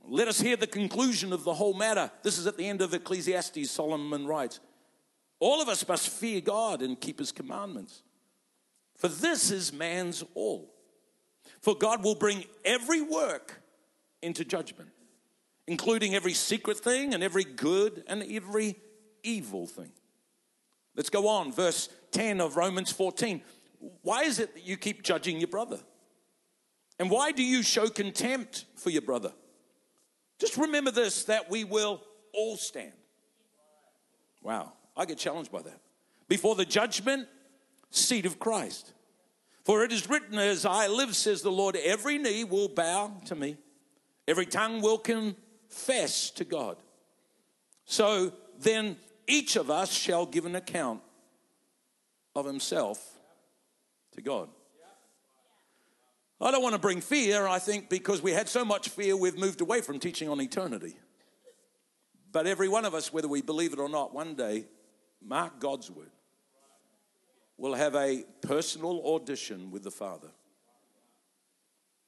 let 0.09 0.29
us 0.29 0.41
hear 0.41 0.57
the 0.57 0.67
conclusion 0.67 1.33
of 1.33 1.45
the 1.45 1.55
whole 1.55 1.75
matter. 1.75 2.11
This 2.23 2.39
is 2.39 2.47
at 2.47 2.57
the 2.57 2.67
end 2.67 2.81
of 2.81 2.95
Ecclesiastes, 2.95 3.71
Solomon 3.71 4.27
writes 4.27 4.61
All 5.39 5.61
of 5.61 5.69
us 5.69 5.87
must 5.87 6.09
fear 6.09 6.41
God 6.41 6.83
and 6.83 7.01
keep 7.01 7.19
his 7.19 7.33
commandments, 7.33 8.03
for 8.97 9.09
this 9.09 9.51
is 9.51 9.73
man's 9.73 10.25
all. 10.35 10.73
For 11.61 11.75
God 11.75 12.03
will 12.03 12.15
bring 12.15 12.45
every 12.65 13.03
work 13.03 13.61
into 14.23 14.45
judgment, 14.45 14.91
including 15.67 16.15
every 16.15 16.33
secret 16.33 16.79
thing 16.79 17.13
and 17.13 17.23
every 17.23 17.45
good 17.45 18.03
and 18.07 18.23
every 18.23 18.77
evil 19.23 19.67
thing. 19.67 19.93
Let's 20.97 21.11
go 21.11 21.29
on, 21.29 21.53
verse 21.53 21.91
10 22.13 22.41
of 22.41 22.57
Romans 22.57 22.91
14. 22.93 23.43
Why 24.03 24.23
is 24.23 24.39
it 24.39 24.55
that 24.55 24.67
you 24.67 24.77
keep 24.77 25.03
judging 25.03 25.39
your 25.39 25.49
brother? 25.49 25.81
And 27.01 27.11
why 27.11 27.33
do 27.33 27.43
you 27.43 27.63
show 27.63 27.89
contempt 27.89 28.67
for 28.77 28.91
your 28.91 29.01
brother? 29.01 29.33
Just 30.39 30.59
remember 30.59 30.91
this 30.91 31.25
that 31.25 31.51
we 31.51 31.65
will 31.65 32.03
all 32.35 32.59
stand. 32.59 32.93
Wow, 34.43 34.75
I 34.95 35.07
get 35.07 35.17
challenged 35.17 35.51
by 35.51 35.63
that. 35.63 35.81
Before 36.29 36.55
the 36.55 36.67
judgment 36.67 37.27
seat 37.89 38.27
of 38.27 38.39
Christ. 38.39 38.93
For 39.65 39.83
it 39.83 39.93
is 39.93 40.11
written, 40.11 40.39
As 40.39 40.67
I 40.67 40.89
live, 40.89 41.17
says 41.17 41.41
the 41.41 41.51
Lord, 41.51 41.75
every 41.75 42.19
knee 42.19 42.45
will 42.45 42.69
bow 42.69 43.13
to 43.27 43.35
me, 43.35 43.57
every 44.29 44.47
tongue 44.47 44.83
will 44.83 44.99
confess 44.99 46.31
to 46.33 46.45
God. 46.45 46.77
So 47.87 48.33
then 48.59 48.97
each 49.27 49.57
of 49.57 49.71
us 49.71 49.91
shall 49.91 50.27
give 50.27 50.45
an 50.45 50.55
account 50.55 51.01
of 52.37 52.45
himself 52.45 53.19
to 54.13 54.23
God. 54.23 54.51
I 56.41 56.51
don't 56.51 56.63
want 56.63 56.75
to 56.75 56.81
bring 56.81 57.01
fear, 57.01 57.47
I 57.47 57.59
think, 57.59 57.91
because 57.91 58.23
we 58.23 58.33
had 58.33 58.49
so 58.49 58.65
much 58.65 58.89
fear, 58.89 59.17
we've 59.17 59.37
moved 59.37 59.61
away 59.61 59.83
from 59.83 59.99
teaching 59.99 60.29
on 60.29 60.41
eternity. 60.41 60.97
But 62.33 62.47
every 62.47 62.69
one 62.69 62.85
of 62.85 62.95
us, 62.95 63.13
whether 63.13 63.29
we 63.29 63.43
believe 63.43 63.73
it 63.73 63.79
or 63.79 63.89
not, 63.89 64.15
one 64.15 64.35
day, 64.35 64.65
mark 65.21 65.61
God's 65.61 65.91
word, 65.91 66.11
will 67.59 67.75
have 67.75 67.95
a 67.95 68.25
personal 68.41 69.03
audition 69.15 69.71
with 69.71 69.83
the 69.83 69.91
Father. 69.91 70.31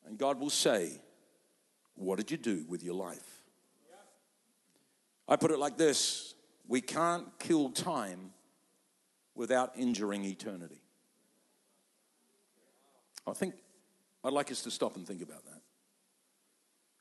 And 0.07 0.17
God 0.17 0.41
will 0.41 0.51
say, 0.51 1.01
What 1.95 2.17
did 2.17 2.31
you 2.31 2.39
do 2.39 2.65
with 2.69 2.83
your 2.83 2.95
life? 2.95 3.43
I 5.29 5.37
put 5.37 5.51
it 5.51 5.59
like 5.59 5.77
this 5.77 6.35
we 6.67 6.81
can't 6.81 7.27
kill 7.39 7.71
time 7.71 8.33
without 9.35 9.73
injuring 9.77 10.25
eternity. 10.25 10.81
I 13.27 13.33
think 13.33 13.55
I'd 14.25 14.33
like 14.33 14.51
us 14.51 14.63
to 14.63 14.71
stop 14.71 14.97
and 14.97 15.07
think 15.07 15.23
about 15.23 15.45
that. 15.45 15.61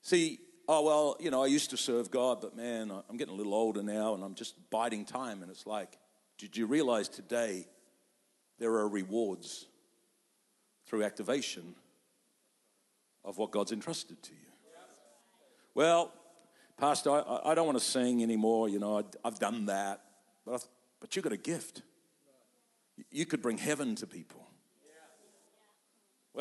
See, 0.02 0.40
oh, 0.68 0.84
well, 0.84 1.18
you 1.20 1.30
know, 1.30 1.44
I 1.44 1.48
used 1.48 1.70
to 1.70 1.78
serve 1.78 2.10
God, 2.10 2.42
but 2.42 2.56
man, 2.56 2.92
I'm 3.10 3.18
getting 3.18 3.34
a 3.34 3.38
little 3.38 3.54
older 3.54 3.84
now 3.84 4.16
and 4.16 4.24
I'm 4.24 4.36
just 4.36 4.56
biding 4.70 5.06
time. 5.06 5.44
And 5.44 5.52
it's 5.52 5.68
like, 5.68 5.98
did 6.38 6.58
you 6.58 6.66
realize 6.66 7.08
today 7.08 7.68
there 8.58 8.74
are 8.74 8.88
rewards 8.88 9.66
through 10.86 11.04
activation 11.04 11.76
of 13.24 13.38
what 13.38 13.52
God's 13.52 13.72
entrusted 13.72 14.22
to 14.24 14.32
you. 14.32 14.38
Well, 15.74 16.12
Pastor, 16.78 17.12
I, 17.12 17.52
I 17.52 17.56
don't 17.56 17.66
want 17.66 17.78
to 17.78 17.84
sing 17.84 18.22
anymore. 18.22 18.68
You 18.68 18.80
know, 18.80 19.00
I, 19.00 19.04
have 19.24 19.40
done 19.40 19.68
that. 19.68 20.02
But, 20.46 20.56
I've, 20.56 20.68
but 21.00 21.16
you've 21.16 21.24
got 21.24 21.34
a 21.34 21.38
gift. 21.38 21.82
You 23.10 23.26
could 23.26 23.42
bring 23.42 23.58
heaven 23.58 23.96
to 23.96 24.08
people. 24.08 24.46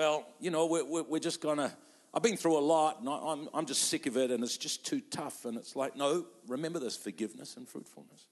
Well, 0.00 0.24
you 0.40 0.50
know, 0.50 0.64
we're, 0.64 1.02
we're 1.02 1.18
just 1.18 1.42
going 1.42 1.58
to. 1.58 1.70
I've 2.14 2.22
been 2.22 2.38
through 2.38 2.56
a 2.56 2.58
lot 2.58 3.00
and 3.00 3.08
I'm, 3.10 3.50
I'm 3.52 3.66
just 3.66 3.82
sick 3.82 4.06
of 4.06 4.16
it 4.16 4.30
and 4.30 4.42
it's 4.42 4.56
just 4.56 4.86
too 4.86 5.02
tough. 5.10 5.44
And 5.44 5.58
it's 5.58 5.76
like, 5.76 5.94
no, 5.94 6.24
remember 6.48 6.78
this 6.78 6.96
forgiveness 6.96 7.58
and 7.58 7.68
fruitfulness. 7.68 8.24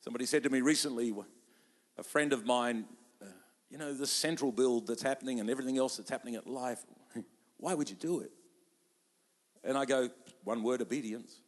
Somebody 0.00 0.24
said 0.24 0.42
to 0.44 0.48
me 0.48 0.62
recently, 0.62 1.14
a 1.98 2.02
friend 2.02 2.32
of 2.32 2.46
mine, 2.46 2.86
uh, 3.20 3.26
you 3.68 3.76
know, 3.76 3.92
this 3.92 4.10
central 4.10 4.52
build 4.52 4.86
that's 4.86 5.02
happening 5.02 5.38
and 5.38 5.50
everything 5.50 5.76
else 5.76 5.98
that's 5.98 6.08
happening 6.08 6.36
at 6.36 6.46
life, 6.46 6.82
why 7.58 7.74
would 7.74 7.90
you 7.90 7.96
do 7.96 8.20
it? 8.20 8.32
And 9.62 9.76
I 9.76 9.84
go, 9.84 10.08
one 10.44 10.62
word 10.62 10.80
obedience. 10.80 11.42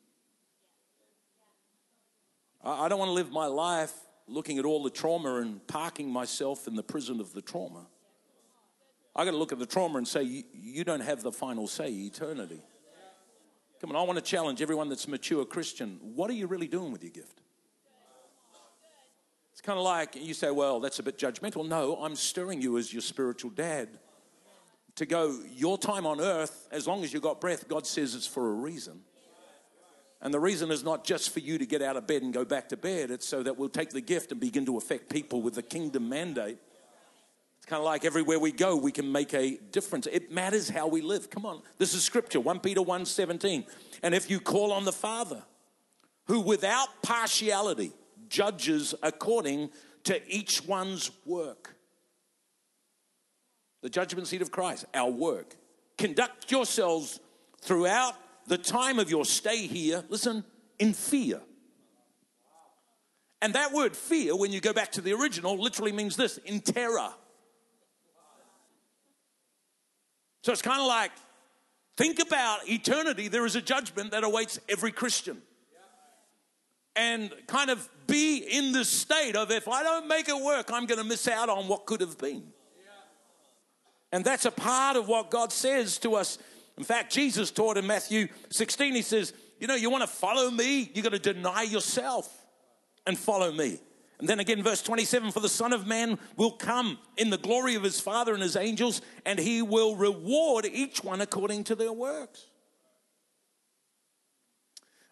I, 2.63 2.85
I 2.85 2.89
don't 2.91 2.99
want 2.99 3.09
to 3.09 3.15
live 3.15 3.31
my 3.31 3.47
life 3.47 3.95
looking 4.27 4.59
at 4.59 4.67
all 4.67 4.83
the 4.83 4.91
trauma 4.91 5.37
and 5.37 5.67
parking 5.67 6.11
myself 6.11 6.69
in 6.69 6.75
the 6.75 6.83
prison 6.83 7.19
of 7.19 7.33
the 7.33 7.41
trauma. 7.41 7.87
I 9.15 9.25
got 9.25 9.33
to 9.33 9.37
look 9.37 9.53
at 9.53 9.59
the 9.59 9.67
trauma 9.67 9.99
and 9.99 10.07
say, 10.07 10.23
you, 10.23 10.45
you 10.53 10.85
don't 10.85 11.01
have 11.01 11.23
the 11.23 11.33
final 11.33 11.67
say, 11.67 11.89
eternity. 11.91 12.61
Come 13.81 13.91
on, 13.91 13.97
I 13.97 14.03
want 14.03 14.19
to 14.19 14.25
challenge 14.25 14.61
everyone 14.63 14.89
that's 14.89 15.09
mature 15.09 15.45
Christian. 15.45 15.99
What 16.15 16.31
are 16.31 16.35
you 16.35 16.47
really 16.47 16.69
doing 16.69 16.93
with 16.93 17.03
your 17.03 17.13
gift? 17.13 17.41
It's 19.53 19.61
kind 19.61 19.79
of 19.79 19.85
like 19.85 20.17
you 20.17 20.35
say, 20.35 20.51
well, 20.51 20.81
that's 20.81 20.99
a 20.99 21.03
bit 21.03 21.19
judgmental. 21.19 21.69
No, 21.69 21.97
I'm 21.97 22.15
stirring 22.15 22.63
you 22.63 22.79
as 22.79 22.93
your 22.93 23.03
spiritual 23.03 23.51
dad 23.51 23.89
to 24.97 25.07
go, 25.07 25.39
your 25.55 25.79
time 25.79 26.07
on 26.07 26.21
earth, 26.21 26.69
as 26.71 26.87
long 26.87 27.03
as 27.03 27.13
you've 27.13 27.23
got 27.23 27.41
breath, 27.41 27.69
God 27.69 27.87
says 27.87 28.15
it's 28.15 28.27
for 28.27 28.51
a 28.51 28.53
reason. 28.53 29.01
And 30.23 30.35
the 30.35 30.41
reason 30.41 30.71
is 30.71 30.85
not 30.85 31.05
just 31.05 31.31
for 31.31 31.41
you 31.41 31.57
to 31.57 31.65
get 31.65 31.81
out 31.81 31.97
of 31.97 32.07
bed 32.07 32.23
and 32.23 32.33
go 32.33 32.45
back 32.45 32.69
to 32.69 32.77
bed, 32.77 33.11
it's 33.11 33.27
so 33.27 33.43
that 33.43 33.57
we'll 33.57 33.71
take 33.71 33.91
the 33.91 34.03
gift 34.03 34.33
and 34.33 34.41
begin 34.41 34.67
to 34.67 34.77
affect 34.77 35.09
people 35.09 35.41
with 35.41 35.55
the 35.55 35.63
kingdom 35.63 36.09
mandate. 36.09 36.59
Kind 37.71 37.83
of 37.83 37.85
like 37.85 38.05
everywhere 38.05 38.41
we 38.41 38.51
go, 38.51 38.75
we 38.75 38.91
can 38.91 39.13
make 39.13 39.33
a 39.33 39.57
difference. 39.71 40.09
It 40.11 40.33
matters 40.33 40.69
how 40.69 40.89
we 40.89 41.03
live. 41.03 41.31
Come 41.31 41.47
on. 41.47 41.63
This 41.79 41.95
is 41.95 42.03
scripture, 42.03 42.41
1 42.41 42.59
Peter 42.59 42.83
1 42.83 43.07
17. 43.07 43.65
And 44.03 44.13
if 44.13 44.29
you 44.29 44.41
call 44.41 44.73
on 44.73 44.85
the 44.85 44.91
Father, 44.91 45.45
who 46.25 46.41
without 46.41 46.89
partiality, 47.01 47.93
judges 48.29 48.93
according 49.05 49.71
to 50.03 50.21
each 50.29 50.67
one's 50.67 51.13
work. 51.25 51.77
The 53.83 53.89
judgment 53.89 54.27
seat 54.27 54.43
of 54.43 54.51
Christ, 54.51 54.87
our 54.93 55.09
work. 55.09 55.55
Conduct 55.97 56.51
yourselves 56.51 57.21
throughout 57.61 58.17
the 58.49 58.59
time 58.59 58.99
of 58.99 59.11
your 59.11 59.25
stay 59.25 59.69
here, 59.69 60.03
listen, 60.09 60.43
in 60.81 60.93
fear. 60.93 61.41
And 63.41 63.53
that 63.53 63.73
word 63.73 63.95
fear, 63.95 64.35
when 64.35 64.51
you 64.51 64.61
go 64.61 64.73
back 64.73 64.91
to 64.93 65.01
the 65.01 65.13
original, 65.13 65.57
literally 65.57 65.93
means 65.93 66.17
this 66.17 66.39
in 66.39 66.59
terror. 66.63 67.11
So 70.43 70.53
it's 70.53 70.63
kind 70.63 70.81
of 70.81 70.87
like 70.87 71.13
think 71.97 72.21
about 72.21 72.69
eternity. 72.69 73.29
There 73.29 73.47
is 73.47 73.57
a 73.57 73.63
judgment 73.63 74.13
that 74.13 74.25
awaits 74.25 74.59
every 74.69 74.93
Christian 74.93 75.43
and 76.97 77.33
kind 77.47 77.71
of 77.71 77.89
be 78.07 78.39
in 78.39 78.73
the 78.73 78.85
state 78.85 79.37
of 79.37 79.51
if 79.51 79.69
I 79.69 79.83
don't 79.83 80.09
make 80.09 80.29
it 80.29 80.37
work, 80.37 80.71
I'm 80.73 80.87
going 80.87 80.99
to 80.99 81.05
miss 81.05 81.29
out 81.29 81.49
on 81.49 81.69
what 81.69 81.87
could 81.87 82.01
have 82.01 82.19
been. 82.19 82.43
And 84.13 84.25
that's 84.25 84.45
a 84.45 84.51
part 84.51 84.97
of 84.97 85.07
what 85.07 85.31
God 85.31 85.53
says 85.53 85.99
to 85.99 86.17
us. 86.17 86.39
In 86.77 86.85
fact, 86.85 87.13
Jesus 87.13 87.51
taught 87.51 87.77
in 87.77 87.87
Matthew 87.87 88.29
16, 88.51 88.95
he 88.95 89.03
says, 89.03 89.33
You 89.61 89.67
know, 89.67 89.77
you 89.77 89.89
want 89.89 90.03
to 90.03 90.09
follow 90.09 90.51
me, 90.51 90.91
you 90.93 91.03
got 91.03 91.13
to 91.13 91.19
deny 91.19 91.63
yourself 91.63 92.29
and 93.07 93.17
follow 93.17 93.53
me. 93.53 93.79
And 94.21 94.29
then 94.29 94.39
again, 94.39 94.63
verse 94.63 94.83
27 94.83 95.33
For 95.33 95.41
the 95.41 95.49
Son 95.49 95.73
of 95.73 95.87
Man 95.87 96.19
will 96.37 96.53
come 96.53 96.99
in 97.17 97.31
the 97.31 97.39
glory 97.39 97.75
of 97.75 97.83
his 97.83 98.01
Father 98.01 98.35
and 98.35 98.43
his 98.43 98.55
angels, 98.55 99.01
and 99.25 99.39
he 99.39 99.63
will 99.63 99.97
reward 99.97 100.67
each 100.67 101.03
one 101.03 101.23
according 101.23 101.65
to 101.65 101.75
their 101.75 101.93
works. 101.93 102.47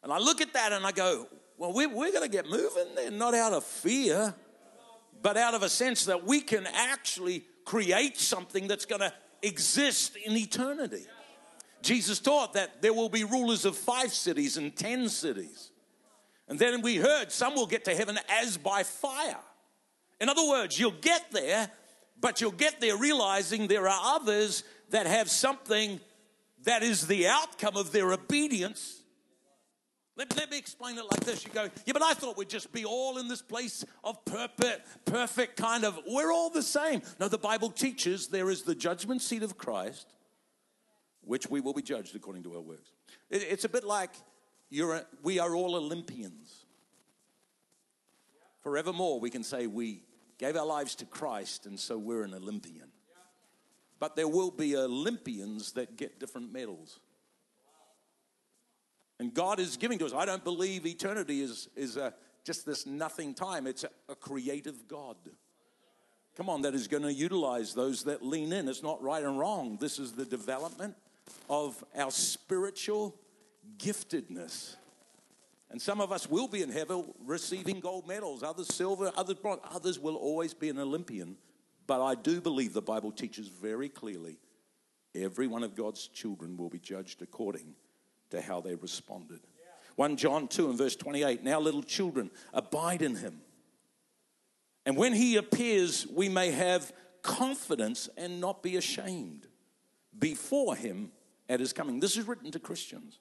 And 0.03 0.13
I 0.13 0.19
look 0.19 0.41
at 0.41 0.53
that 0.53 0.73
and 0.73 0.87
I 0.87 0.93
go, 0.93 1.27
well, 1.57 1.73
we're, 1.73 1.89
we're 1.89 2.13
going 2.13 2.23
to 2.23 2.29
get 2.29 2.49
moving 2.49 2.95
there, 2.95 3.11
not 3.11 3.35
out 3.35 3.53
of 3.53 3.65
fear, 3.65 4.35
but 5.23 5.37
out 5.37 5.55
of 5.55 5.63
a 5.63 5.69
sense 5.69 6.05
that 6.05 6.25
we 6.25 6.41
can 6.41 6.67
actually 6.67 7.45
create 7.65 8.19
something 8.19 8.69
that's 8.69 8.85
going 8.85 9.01
to 9.01 9.13
exist 9.43 10.17
in 10.17 10.37
eternity. 10.37 11.07
Jesus 11.83 12.21
taught 12.21 12.53
that 12.53 12.83
there 12.83 12.93
will 12.93 13.09
be 13.09 13.25
rulers 13.25 13.65
of 13.65 13.77
five 13.77 14.13
cities 14.13 14.57
and 14.57 14.77
ten 14.77 15.09
cities. 15.09 15.71
And 16.49 16.59
then 16.59 16.81
we 16.81 16.97
heard 16.97 17.31
some 17.31 17.55
will 17.55 17.67
get 17.67 17.85
to 17.85 17.95
heaven 17.95 18.19
as 18.29 18.57
by 18.57 18.83
fire. 18.83 19.37
In 20.21 20.29
other 20.29 20.47
words, 20.49 20.79
you'll 20.79 20.93
get 20.93 21.31
there, 21.31 21.71
but 22.21 22.41
you'll 22.41 22.51
get 22.51 22.81
there 22.81 22.97
realizing 22.97 23.69
there 23.69 23.89
are 23.89 24.17
others 24.17 24.65
that 24.91 25.07
have 25.07 25.31
something 25.31 26.01
that 26.65 26.83
is 26.83 27.07
the 27.07 27.29
outcome 27.29 27.77
of 27.77 27.93
their 27.93 28.13
obedience. 28.13 29.03
Let, 30.17 30.37
let, 30.37 30.51
me 30.51 30.59
explain 30.59 30.99
it 30.99 31.05
like 31.05 31.21
this. 31.21 31.45
You 31.45 31.53
go, 31.53 31.69
yeah, 31.87 31.93
but 31.93 32.03
I 32.03 32.15
thought 32.15 32.37
we'd 32.37 32.49
just 32.49 32.73
be 32.73 32.85
all 32.85 33.19
in 33.19 33.29
this 33.29 33.43
place 33.43 33.85
of 34.03 34.25
perfect, 34.25 35.05
perfect 35.05 35.57
kind 35.57 35.85
of, 35.85 36.01
we're 36.09 36.33
all 36.33 36.51
the 36.51 36.63
same. 36.63 37.03
No, 37.21 37.29
the 37.29 37.39
Bible 37.39 37.71
teaches 37.71 38.27
there 38.27 38.51
is 38.51 38.63
the 38.63 38.75
judgment 38.75 39.23
seat 39.23 39.45
of 39.45 39.57
Christ, 39.57 40.13
which 41.21 41.49
we 41.49 41.61
will 41.61 41.75
be 41.75 41.83
judged 41.83 42.17
according 42.17 42.43
to 42.45 42.55
our 42.55 42.61
works. 42.61 42.91
It, 43.31 43.43
it's 43.49 43.65
a 43.65 43.69
bit 43.69 43.85
like 43.85 44.11
you're 44.71 44.95
a, 44.95 45.07
we 45.23 45.39
are 45.39 45.55
all 45.55 45.77
Olympians. 45.77 46.65
Forevermore, 48.63 49.21
we 49.21 49.31
can 49.31 49.43
say 49.43 49.67
we 49.67 50.03
gave 50.39 50.57
our 50.57 50.67
lives 50.67 50.95
to 50.97 51.05
Christ, 51.05 51.67
and 51.67 51.79
so 51.79 51.97
we're 51.99 52.23
an 52.23 52.35
Olympian. 52.35 52.89
But 53.99 54.15
there 54.15 54.29
will 54.29 54.51
be 54.51 54.77
Olympians 54.77 55.73
that 55.73 55.97
get 55.97 56.21
different 56.21 56.53
medals. 56.53 57.01
And 59.19 59.35
God 59.35 59.59
is 59.59 59.77
giving 59.77 59.99
to 59.99 60.07
us. 60.07 60.13
I 60.13 60.25
don't 60.25 60.45
believe 60.45 60.87
eternity 60.87 61.41
is, 61.41 61.69
is 61.75 61.97
a, 61.97 62.15
just 62.45 62.65
this 62.65 62.87
nothing 62.87 63.35
time, 63.35 63.67
it's 63.67 63.85
a, 63.85 63.91
a 64.09 64.15
creative 64.15 64.87
God. 64.87 65.17
Come 66.37 66.49
on, 66.49 66.63
that 66.63 66.75
is 66.75 66.87
going 66.87 67.03
to 67.03 67.13
utilize 67.13 67.75
those 67.75 68.05
that 68.05 68.25
lean 68.25 68.53
in. 68.53 68.69
It's 68.69 68.83
not 68.83 69.03
right 69.03 69.25
and 69.25 69.37
wrong. 69.39 69.77
This 69.81 69.99
is 69.99 70.13
the 70.13 70.25
development 70.25 70.95
of 71.51 71.83
our 71.97 72.13
spiritual 72.13 73.17
giftedness. 73.77 74.77
And 75.71 75.81
some 75.81 76.01
of 76.01 76.13
us 76.13 76.29
will 76.29 76.49
be 76.49 76.63
in 76.63 76.71
heaven 76.71 77.13
receiving 77.27 77.81
gold 77.81 78.07
medals, 78.07 78.43
others 78.43 78.69
silver, 78.69 79.13
others 79.17 79.37
bronze, 79.37 79.61
others 79.71 79.99
will 79.99 80.17
always 80.17 80.55
be 80.55 80.71
an 80.71 80.79
Olympian. 80.79 81.37
But 81.87 82.03
I 82.03 82.15
do 82.15 82.41
believe 82.41 82.73
the 82.73 82.83
Bible 82.83 83.13
teaches 83.13 83.49
very 83.49 83.89
clearly 83.89 84.39
every 85.15 85.47
one 85.47 85.63
of 85.63 85.75
God's 85.75 86.07
children 86.09 86.57
will 86.57 86.69
be 86.69 86.79
judged 86.79 87.23
according 87.23 87.75
to 88.31 88.41
how 88.41 88.61
they 88.61 88.75
responded. 88.75 89.41
1 89.97 90.17
John 90.17 90.47
2 90.47 90.71
and 90.71 90.79
verse 90.79 90.95
28 90.97 91.43
Now, 91.43 91.59
little 91.59 91.83
children, 91.83 92.31
abide 92.55 93.03
in 93.03 93.17
him. 93.17 93.41
And 94.87 94.97
when 94.97 95.13
he 95.13 95.37
appears, 95.37 96.07
we 96.07 96.29
may 96.29 96.51
have 96.51 96.93
confidence 97.23 98.09
and 98.17 98.41
not 98.41 98.63
be 98.63 98.77
ashamed 98.77 99.47
before 100.17 100.77
him 100.77 101.11
at 101.49 101.61
his 101.61 101.73
coming. 101.73 102.01
This 102.01 102.17
is 102.17 102.29
written 102.29 102.51
to 102.53 102.59
Christians. 102.59 103.19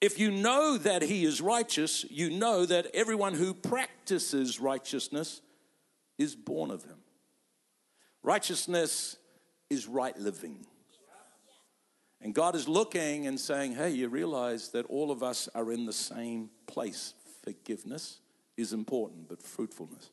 If 0.00 0.18
you 0.18 0.30
know 0.30 0.76
that 0.78 1.02
he 1.02 1.24
is 1.24 1.40
righteous, 1.40 2.04
you 2.10 2.30
know 2.30 2.66
that 2.66 2.86
everyone 2.94 3.34
who 3.34 3.54
practices 3.54 4.60
righteousness 4.60 5.40
is 6.18 6.34
born 6.34 6.70
of 6.70 6.84
him. 6.84 6.98
Righteousness 8.22 9.16
is 9.70 9.86
right 9.86 10.16
living. 10.18 10.66
And 12.20 12.34
God 12.34 12.54
is 12.54 12.68
looking 12.68 13.26
and 13.26 13.38
saying, 13.38 13.74
hey, 13.74 13.90
you 13.90 14.08
realize 14.08 14.70
that 14.70 14.86
all 14.86 15.10
of 15.10 15.22
us 15.22 15.48
are 15.54 15.72
in 15.72 15.86
the 15.86 15.92
same 15.92 16.50
place. 16.66 17.14
Forgiveness 17.42 18.20
is 18.56 18.72
important, 18.72 19.28
but 19.28 19.42
fruitfulness 19.42 20.10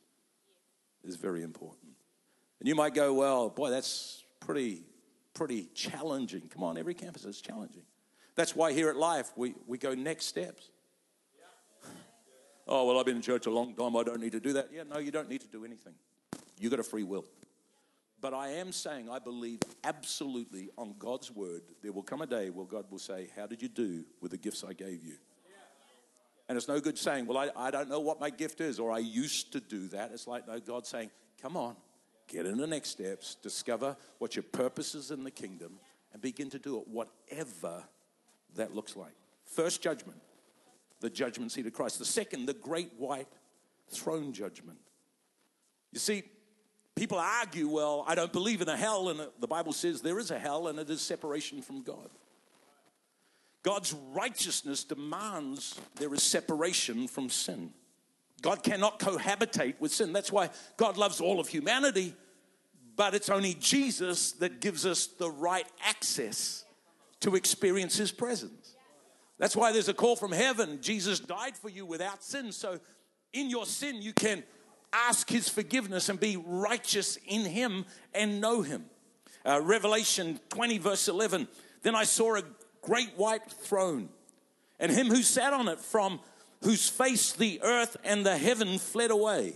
is 1.02 1.16
very 1.16 1.42
important. 1.42 1.92
And 2.60 2.68
you 2.68 2.74
might 2.74 2.94
go, 2.94 3.12
well, 3.12 3.48
boy, 3.50 3.70
that's 3.70 4.24
pretty, 4.40 4.82
pretty 5.34 5.68
challenging. 5.74 6.42
Come 6.52 6.62
on, 6.62 6.78
every 6.78 6.94
campus 6.94 7.24
is 7.24 7.40
challenging. 7.40 7.82
That's 8.34 8.56
why 8.56 8.72
here 8.72 8.88
at 8.88 8.96
Life 8.96 9.32
we, 9.36 9.54
we 9.66 9.78
go 9.78 9.94
next 9.94 10.26
steps. 10.26 10.70
oh, 12.66 12.86
well, 12.86 12.98
I've 12.98 13.06
been 13.06 13.16
in 13.16 13.22
church 13.22 13.46
a 13.46 13.50
long 13.50 13.74
time. 13.74 13.96
I 13.96 14.02
don't 14.02 14.20
need 14.20 14.32
to 14.32 14.40
do 14.40 14.54
that. 14.54 14.70
Yeah, 14.72 14.82
no, 14.82 14.98
you 14.98 15.10
don't 15.10 15.28
need 15.28 15.42
to 15.42 15.48
do 15.48 15.64
anything. 15.64 15.94
You've 16.58 16.70
got 16.70 16.80
a 16.80 16.84
free 16.84 17.02
will. 17.02 17.24
But 18.20 18.32
I 18.32 18.48
am 18.52 18.72
saying 18.72 19.10
I 19.10 19.18
believe 19.18 19.60
absolutely 19.84 20.70
on 20.78 20.94
God's 20.98 21.30
word 21.30 21.60
there 21.82 21.92
will 21.92 22.02
come 22.02 22.22
a 22.22 22.26
day 22.26 22.48
where 22.48 22.64
God 22.64 22.86
will 22.90 22.98
say, 22.98 23.28
How 23.36 23.46
did 23.46 23.60
you 23.60 23.68
do 23.68 24.04
with 24.20 24.30
the 24.30 24.38
gifts 24.38 24.64
I 24.66 24.72
gave 24.72 25.04
you? 25.04 25.16
And 26.48 26.56
it's 26.56 26.68
no 26.68 26.80
good 26.80 26.98
saying, 26.98 27.26
Well, 27.26 27.36
I, 27.36 27.50
I 27.54 27.70
don't 27.70 27.88
know 27.90 28.00
what 28.00 28.20
my 28.20 28.30
gift 28.30 28.60
is, 28.62 28.78
or 28.78 28.90
I 28.90 28.98
used 28.98 29.52
to 29.52 29.60
do 29.60 29.88
that. 29.88 30.10
It's 30.12 30.26
like, 30.26 30.48
no, 30.48 30.58
God 30.58 30.86
saying, 30.86 31.10
Come 31.42 31.56
on, 31.56 31.76
get 32.26 32.46
in 32.46 32.56
the 32.56 32.66
next 32.66 32.90
steps, 32.90 33.34
discover 33.34 33.94
what 34.18 34.36
your 34.36 34.42
purpose 34.42 34.94
is 34.94 35.10
in 35.10 35.22
the 35.22 35.30
kingdom, 35.30 35.78
and 36.12 36.22
begin 36.22 36.48
to 36.48 36.58
do 36.58 36.78
it, 36.78 36.88
whatever 36.88 37.84
that 38.56 38.74
looks 38.74 38.96
like. 38.96 39.14
First 39.44 39.82
judgment, 39.82 40.20
the 41.00 41.10
judgment 41.10 41.52
seat 41.52 41.66
of 41.66 41.72
Christ. 41.72 41.98
The 41.98 42.04
second, 42.04 42.46
the 42.46 42.54
great 42.54 42.92
white 42.98 43.28
throne 43.88 44.32
judgment. 44.32 44.78
You 45.92 46.00
see, 46.00 46.24
People 46.96 47.18
argue, 47.18 47.68
well, 47.68 48.04
I 48.06 48.14
don't 48.14 48.32
believe 48.32 48.60
in 48.60 48.68
a 48.68 48.76
hell, 48.76 49.08
and 49.08 49.20
the 49.40 49.48
Bible 49.48 49.72
says 49.72 50.00
there 50.00 50.20
is 50.20 50.30
a 50.30 50.38
hell, 50.38 50.68
and 50.68 50.78
it 50.78 50.88
is 50.88 51.00
separation 51.00 51.60
from 51.60 51.82
God. 51.82 52.08
God's 53.64 53.94
righteousness 54.12 54.84
demands 54.84 55.80
there 55.96 56.12
is 56.14 56.22
separation 56.22 57.08
from 57.08 57.30
sin. 57.30 57.72
God 58.42 58.62
cannot 58.62 59.00
cohabitate 59.00 59.80
with 59.80 59.90
sin. 59.90 60.12
That's 60.12 60.30
why 60.30 60.50
God 60.76 60.96
loves 60.96 61.20
all 61.20 61.40
of 61.40 61.48
humanity, 61.48 62.14
but 62.94 63.14
it's 63.14 63.30
only 63.30 63.54
Jesus 63.54 64.32
that 64.32 64.60
gives 64.60 64.86
us 64.86 65.06
the 65.06 65.30
right 65.30 65.66
access 65.84 66.64
to 67.24 67.36
experience 67.36 67.96
his 67.96 68.12
presence. 68.12 68.76
That's 69.38 69.56
why 69.56 69.72
there's 69.72 69.88
a 69.88 69.94
call 69.94 70.14
from 70.14 70.30
heaven. 70.30 70.78
Jesus 70.82 71.18
died 71.18 71.56
for 71.56 71.70
you 71.70 71.86
without 71.86 72.22
sin. 72.22 72.52
So 72.52 72.78
in 73.32 73.48
your 73.48 73.64
sin, 73.64 74.02
you 74.02 74.12
can 74.12 74.44
ask 74.92 75.30
his 75.30 75.48
forgiveness 75.48 76.10
and 76.10 76.20
be 76.20 76.36
righteous 76.36 77.16
in 77.26 77.46
him 77.46 77.86
and 78.12 78.42
know 78.42 78.60
him. 78.60 78.84
Uh, 79.44 79.58
Revelation 79.62 80.38
20, 80.50 80.76
verse 80.78 81.08
11. 81.08 81.48
Then 81.82 81.94
I 81.94 82.04
saw 82.04 82.36
a 82.36 82.42
great 82.82 83.16
white 83.16 83.50
throne, 83.50 84.10
and 84.78 84.92
him 84.92 85.06
who 85.06 85.22
sat 85.22 85.54
on 85.54 85.68
it, 85.68 85.80
from 85.80 86.20
whose 86.62 86.90
face 86.90 87.32
the 87.32 87.58
earth 87.62 87.96
and 88.04 88.24
the 88.24 88.36
heaven 88.36 88.78
fled 88.78 89.10
away. 89.10 89.54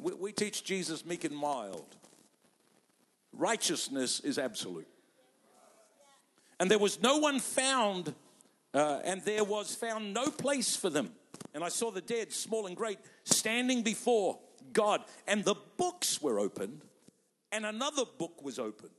We, 0.00 0.14
we 0.14 0.32
teach 0.32 0.64
Jesus 0.64 1.06
meek 1.06 1.22
and 1.22 1.36
mild. 1.36 1.96
Righteousness 3.32 4.20
is 4.20 4.38
absolute. 4.38 4.88
And 6.60 6.70
there 6.70 6.78
was 6.78 7.02
no 7.02 7.18
one 7.18 7.40
found, 7.40 8.14
uh, 8.72 9.00
and 9.04 9.22
there 9.22 9.44
was 9.44 9.74
found 9.74 10.14
no 10.14 10.30
place 10.30 10.76
for 10.76 10.90
them. 10.90 11.12
And 11.54 11.64
I 11.64 11.68
saw 11.68 11.90
the 11.90 12.00
dead, 12.00 12.32
small 12.32 12.66
and 12.66 12.76
great, 12.76 12.98
standing 13.24 13.82
before 13.82 14.38
God. 14.72 15.02
And 15.26 15.44
the 15.44 15.56
books 15.76 16.22
were 16.22 16.38
opened, 16.38 16.82
and 17.50 17.66
another 17.66 18.04
book 18.18 18.42
was 18.44 18.58
opened. 18.58 18.92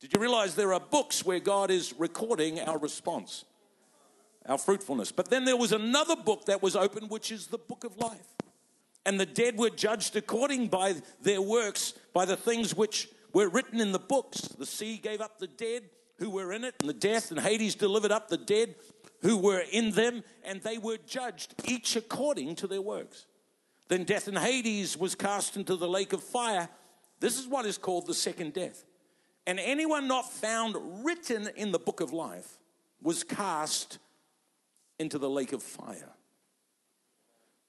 Did 0.00 0.14
you 0.14 0.20
realize 0.20 0.54
there 0.54 0.72
are 0.72 0.80
books 0.80 1.24
where 1.24 1.40
God 1.40 1.70
is 1.70 1.94
recording 1.98 2.60
our 2.60 2.78
response, 2.78 3.44
our 4.46 4.58
fruitfulness? 4.58 5.12
But 5.12 5.30
then 5.30 5.44
there 5.44 5.56
was 5.56 5.72
another 5.72 6.16
book 6.16 6.46
that 6.46 6.62
was 6.62 6.74
opened, 6.74 7.10
which 7.10 7.30
is 7.30 7.48
the 7.48 7.58
book 7.58 7.84
of 7.84 7.96
life. 7.98 8.34
And 9.04 9.18
the 9.18 9.26
dead 9.26 9.56
were 9.56 9.70
judged 9.70 10.16
according 10.16 10.68
by 10.68 10.96
their 11.22 11.40
works, 11.40 11.94
by 12.12 12.24
the 12.24 12.36
things 12.36 12.74
which 12.74 13.08
were 13.32 13.48
written 13.48 13.80
in 13.80 13.92
the 13.92 13.98
books. 13.98 14.40
The 14.40 14.66
sea 14.66 14.96
gave 14.96 15.20
up 15.20 15.38
the 15.38 15.46
dead 15.46 15.84
who 16.18 16.30
were 16.30 16.52
in 16.52 16.64
it, 16.64 16.74
and 16.80 16.88
the 16.88 16.94
death 16.94 17.30
and 17.30 17.40
Hades 17.40 17.74
delivered 17.74 18.12
up 18.12 18.28
the 18.28 18.36
dead 18.36 18.74
who 19.22 19.36
were 19.36 19.62
in 19.72 19.92
them, 19.92 20.22
and 20.44 20.60
they 20.62 20.78
were 20.78 20.98
judged, 21.06 21.54
each 21.64 21.96
according 21.96 22.56
to 22.56 22.66
their 22.66 22.82
works. 22.82 23.26
Then 23.88 24.04
death 24.04 24.28
and 24.28 24.38
Hades 24.38 24.96
was 24.96 25.14
cast 25.14 25.56
into 25.56 25.76
the 25.76 25.88
lake 25.88 26.12
of 26.12 26.22
fire. 26.22 26.68
This 27.18 27.38
is 27.38 27.46
what 27.46 27.66
is 27.66 27.76
called 27.76 28.06
the 28.06 28.14
second 28.14 28.52
death. 28.52 28.84
And 29.46 29.58
anyone 29.58 30.06
not 30.06 30.30
found 30.30 31.04
written 31.04 31.48
in 31.56 31.72
the 31.72 31.78
book 31.78 32.00
of 32.00 32.12
life 32.12 32.58
was 33.02 33.24
cast 33.24 33.98
into 34.98 35.18
the 35.18 35.30
lake 35.30 35.52
of 35.52 35.62
fire. 35.62 36.12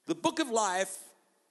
The 0.06 0.14
book 0.14 0.38
of 0.38 0.50
life 0.50 0.98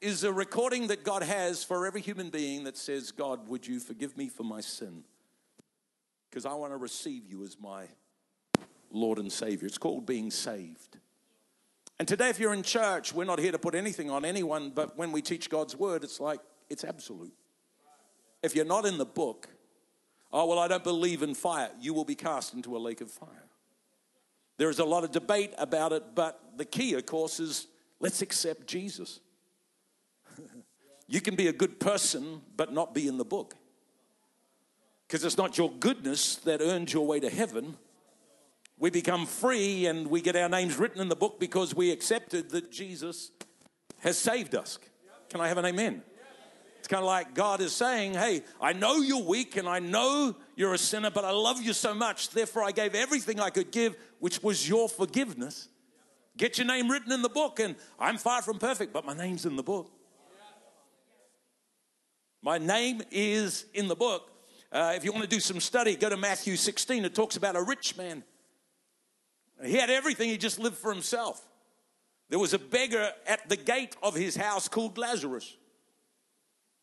is 0.02 0.24
a 0.24 0.34
recording 0.34 0.88
that 0.88 1.04
God 1.04 1.22
has 1.22 1.64
for 1.64 1.86
every 1.86 2.02
human 2.02 2.32
being 2.32 2.64
that 2.64 2.76
says, 2.76 3.12
God, 3.12 3.48
would 3.48 3.68
you 3.68 3.80
forgive 3.80 4.18
me 4.18 4.30
for 4.30 4.44
my 4.44 4.60
sin? 4.60 5.04
Because 6.30 6.46
I 6.46 6.54
want 6.56 6.74
to 6.74 6.78
receive 6.78 7.28
you 7.28 7.44
as 7.44 7.58
my 7.62 7.86
Lord 8.92 9.20
and 9.20 9.32
Savior. 9.32 9.68
It's 9.68 9.78
called 9.78 10.08
being 10.08 10.32
saved. 10.32 10.98
And 12.00 12.08
today, 12.08 12.30
if 12.30 12.40
you're 12.40 12.54
in 12.54 12.64
church, 12.64 13.14
we're 13.14 13.26
not 13.26 13.38
here 13.38 13.52
to 13.52 13.60
put 13.60 13.76
anything 13.76 14.10
on 14.10 14.26
anyone, 14.26 14.72
but 14.74 14.98
when 14.98 15.12
we 15.12 15.22
teach 15.22 15.52
God's 15.52 15.76
word, 15.76 16.04
it's 16.04 16.20
like 16.20 16.40
it's 16.68 16.84
absolute. 16.84 17.34
If 18.42 18.56
you're 18.56 18.66
not 18.66 18.86
in 18.86 18.98
the 18.98 19.06
book, 19.06 19.50
oh, 20.34 20.48
well, 20.48 20.58
I 20.58 20.68
don't 20.68 20.84
believe 20.84 21.22
in 21.22 21.36
fire, 21.36 21.70
you 21.80 21.94
will 21.94 22.06
be 22.06 22.16
cast 22.16 22.56
into 22.56 22.76
a 22.76 22.80
lake 22.80 23.02
of 23.02 23.12
fire. 23.12 23.46
There 24.58 24.70
is 24.72 24.80
a 24.80 24.86
lot 24.86 25.04
of 25.04 25.12
debate 25.12 25.54
about 25.60 25.94
it, 25.94 26.16
but 26.16 26.40
the 26.58 26.66
key, 26.66 26.96
of 26.96 27.06
course, 27.06 27.40
is 27.40 27.68
let's 28.00 28.24
accept 28.24 28.66
Jesus. 28.66 29.20
You 31.12 31.20
can 31.20 31.36
be 31.36 31.48
a 31.48 31.54
good 31.54 31.78
person, 31.78 32.42
but 32.56 32.72
not 32.72 32.94
be 32.94 33.06
in 33.06 33.18
the 33.18 33.26
book. 33.26 33.56
Because 35.06 35.26
it's 35.26 35.38
not 35.38 35.58
your 35.58 35.70
goodness 35.70 36.38
that 36.38 36.62
earned 36.62 36.94
your 36.94 37.06
way 37.06 37.20
to 37.20 37.30
heaven. 37.30 37.76
We 38.78 38.92
become 38.92 39.26
free 39.26 39.88
and 39.88 40.08
we 40.08 40.22
get 40.22 40.38
our 40.38 40.48
names 40.48 40.78
written 40.78 41.02
in 41.02 41.10
the 41.10 41.18
book 41.18 41.38
because 41.38 41.76
we 41.76 41.92
accepted 41.92 42.52
that 42.52 42.72
Jesus 42.72 43.32
has 44.00 44.18
saved 44.18 44.56
us. 44.56 44.80
Can 45.30 45.42
I 45.42 45.50
have 45.50 45.58
an 45.58 45.66
amen? 45.66 46.02
It's 46.80 46.88
kind 46.88 47.02
of 47.02 47.08
like 47.08 47.34
God 47.34 47.60
is 47.60 47.74
saying, 47.74 48.14
Hey, 48.14 48.44
I 48.62 48.72
know 48.72 49.02
you're 49.02 49.22
weak 49.22 49.58
and 49.58 49.68
I 49.68 49.80
know 49.80 50.34
you're 50.56 50.74
a 50.74 50.78
sinner, 50.78 51.12
but 51.12 51.26
I 51.26 51.32
love 51.32 51.62
you 51.62 51.74
so 51.74 51.94
much. 51.94 52.30
Therefore, 52.30 52.64
I 52.64 52.72
gave 52.72 52.96
everything 52.96 53.42
I 53.42 53.50
could 53.50 53.74
give, 53.74 53.98
which 54.20 54.42
was 54.42 54.68
your 54.68 54.88
forgiveness. 54.88 55.68
Get 56.38 56.58
your 56.58 56.68
name 56.68 56.90
written 56.90 57.12
in 57.12 57.22
the 57.22 57.30
book. 57.30 57.60
And 57.60 57.76
I'm 58.00 58.18
far 58.18 58.42
from 58.42 58.60
perfect, 58.60 58.94
but 58.94 59.06
my 59.06 59.14
name's 59.14 59.46
in 59.46 59.58
the 59.58 59.64
book. 59.64 59.92
My 62.44 62.58
name 62.58 63.04
is 63.12 63.66
in 63.74 63.88
the 63.88 63.96
book. 63.96 64.32
Uh, 64.72 64.94
if 64.96 65.04
you 65.04 65.12
want 65.12 65.24
to 65.24 65.30
do 65.30 65.40
some 65.40 65.60
study, 65.60 65.96
go 65.96 66.10
to 66.10 66.18
Matthew 66.18 66.56
16. 66.56 67.06
It 67.06 67.14
talks 67.14 67.36
about 67.36 67.56
a 67.56 67.62
rich 67.62 67.96
man. 67.98 68.24
He 69.64 69.74
had 69.74 69.92
everything, 69.92 70.30
he 70.30 70.38
just 70.38 70.58
lived 70.58 70.78
for 70.78 70.92
himself. 70.92 71.46
There 72.30 72.40
was 72.40 72.54
a 72.54 72.60
beggar 72.60 73.12
at 73.28 73.48
the 73.48 73.58
gate 73.58 73.96
of 74.02 74.16
his 74.16 74.36
house 74.36 74.68
called 74.68 74.98
Lazarus. 74.98 75.56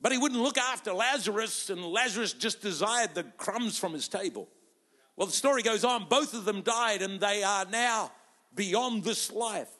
But 0.00 0.12
he 0.12 0.18
wouldn't 0.18 0.40
look 0.40 0.58
after 0.58 0.92
Lazarus, 0.92 1.70
and 1.70 1.84
Lazarus 1.84 2.34
just 2.34 2.62
desired 2.62 3.14
the 3.14 3.24
crumbs 3.36 3.76
from 3.76 3.94
his 3.94 4.06
table. 4.06 4.48
Well, 5.16 5.26
the 5.26 5.32
story 5.32 5.62
goes 5.62 5.82
on. 5.82 6.06
Both 6.08 6.34
of 6.34 6.44
them 6.44 6.62
died, 6.62 7.02
and 7.02 7.18
they 7.18 7.42
are 7.42 7.64
now 7.64 8.12
beyond 8.54 9.02
this 9.02 9.32
life. 9.32 9.70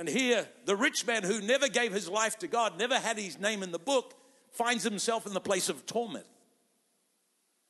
And 0.00 0.08
here, 0.08 0.48
the 0.64 0.74
rich 0.74 1.06
man 1.06 1.22
who 1.22 1.40
never 1.40 1.68
gave 1.68 1.92
his 1.92 2.08
life 2.08 2.38
to 2.38 2.48
God, 2.48 2.76
never 2.76 2.98
had 2.98 3.18
his 3.18 3.38
name 3.38 3.62
in 3.62 3.70
the 3.70 3.78
book, 3.78 4.14
finds 4.54 4.84
himself 4.84 5.26
in 5.26 5.34
the 5.34 5.40
place 5.40 5.68
of 5.68 5.84
torment. 5.84 6.26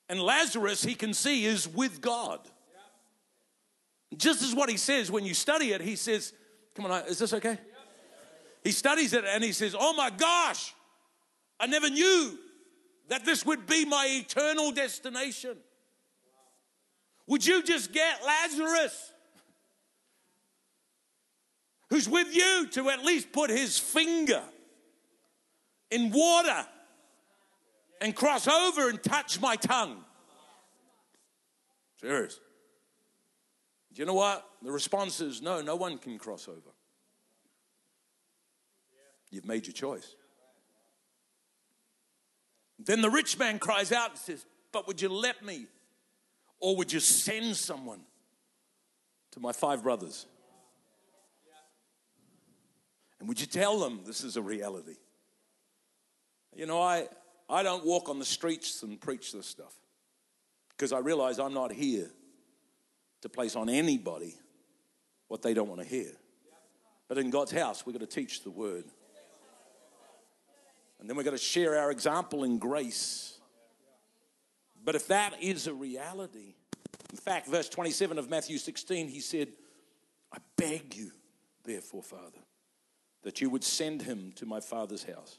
And 0.09 0.21
Lazarus, 0.21 0.85
he 0.85 0.95
can 0.95 1.15
see, 1.15 1.47
is 1.47 1.67
with 1.67 2.01
God. 2.01 2.41
Just 4.17 4.43
as 4.43 4.55
what 4.55 4.71
he 4.71 4.77
says 4.77 5.11
when 5.11 5.25
you 5.25 5.35
study 5.35 5.73
it, 5.73 5.81
he 5.81 5.97
says, 5.97 6.33
Come 6.75 6.85
on, 6.87 6.91
uh, 6.91 7.05
is 7.09 7.19
this 7.19 7.33
okay? 7.33 7.59
He 8.63 8.71
studies 8.71 9.13
it 9.13 9.25
and 9.25 9.43
he 9.43 9.53
says, 9.53 9.75
Oh 9.79 9.95
my 9.95 10.11
gosh, 10.11 10.75
I 11.59 11.67
never 11.67 11.91
knew 11.91 12.39
that 13.09 13.25
this 13.25 13.45
would 13.45 13.67
be 13.67 13.85
my 13.85 14.07
eternal 14.11 14.73
destination. 14.73 15.57
Would 17.27 17.47
you 17.47 17.63
just 17.63 17.93
get 17.93 18.25
Lazarus, 18.25 19.13
who's 21.91 22.09
with 22.09 22.35
you, 22.35 22.69
to 22.73 22.91
at 22.91 23.05
least 23.05 23.33
put 23.33 23.51
his 23.51 23.79
finger 23.79 24.43
in 25.91 26.11
water 26.11 26.67
and 28.05 28.15
cross 28.15 28.47
over 28.47 28.91
and 28.91 29.03
touch 29.03 29.41
my 29.41 29.57
tongue? 29.57 30.05
Serious. 31.99 32.39
Do 33.95 34.03
you 34.03 34.05
know 34.05 34.13
what? 34.13 34.47
The 34.63 34.71
response 34.71 35.23
is 35.23 35.41
no, 35.41 35.63
no 35.63 35.75
one 35.77 35.97
can 35.97 36.19
cross 36.19 36.47
over. 36.47 36.75
You've 39.31 39.47
made 39.47 39.67
your 39.67 39.73
choice. 39.73 40.15
Then 42.79 43.01
the 43.01 43.09
rich 43.09 43.39
man 43.39 43.59
cries 43.59 43.91
out 43.91 44.11
and 44.11 44.19
says, 44.19 44.45
But 44.71 44.87
would 44.87 45.01
you 45.01 45.09
let 45.09 45.43
me? 45.43 45.67
Or 46.61 46.77
would 46.77 46.93
you 46.93 47.01
send 47.01 47.57
someone 47.57 48.01
to 49.33 49.41
my 49.41 49.53
five 49.53 49.83
brothers? 49.83 50.27
And 53.19 53.29
would 53.29 53.41
you 53.41 53.47
tell 53.47 53.79
them 53.81 54.01
this 54.05 54.23
is 54.23 54.37
a 54.37 54.43
reality? 54.43 54.97
You 56.55 56.67
know, 56.67 56.83
I, 56.83 57.09
I 57.49 57.63
don't 57.63 57.85
walk 57.85 58.09
on 58.09 58.19
the 58.19 58.25
streets 58.25 58.83
and 58.83 59.01
preach 59.01 59.33
this 59.33 59.47
stuff 59.47 59.75
because 60.71 60.93
I 60.93 60.99
realize 60.99 61.39
I'm 61.39 61.55
not 61.55 61.73
here 61.73 62.11
to 63.23 63.29
place 63.29 63.57
on 63.57 63.69
anybody 63.69 64.35
what 65.29 65.43
they 65.43 65.55
don't 65.55 65.69
want 65.69 65.81
to 65.81 65.87
hear. 65.87 66.13
But 67.09 67.19
in 67.19 67.31
God's 67.31 67.53
house, 67.53 67.85
we've 67.85 67.99
got 67.99 68.09
to 68.09 68.15
teach 68.15 68.43
the 68.43 68.51
word. 68.51 68.85
And 71.01 71.09
then 71.09 71.17
we've 71.17 71.25
got 71.25 71.33
to 71.33 71.39
share 71.39 71.79
our 71.79 71.91
example 71.91 72.45
in 72.45 72.59
grace. 72.59 73.39
But 74.83 74.95
if 74.95 75.07
that 75.09 75.43
is 75.43 75.67
a 75.67 75.75
reality, 75.75 76.55
in 77.11 77.19
fact, 77.19 77.47
verse 77.47 77.69
27 77.69 78.19
of 78.19 78.31
Matthew 78.31 78.59
16, 78.59 79.09
he 79.09 79.21
said, 79.21 79.49
I 80.33 80.39
beg 80.57 80.97
you, 80.97 81.11
therefore, 81.63 82.03
Father, 82.03 82.41
that 83.23 83.41
you 83.41 83.51
would 83.51 83.65
send 83.65 84.03
him 84.03 84.33
to 84.37 84.47
my 84.47 84.61
father's 84.61 85.05
house. 85.05 85.39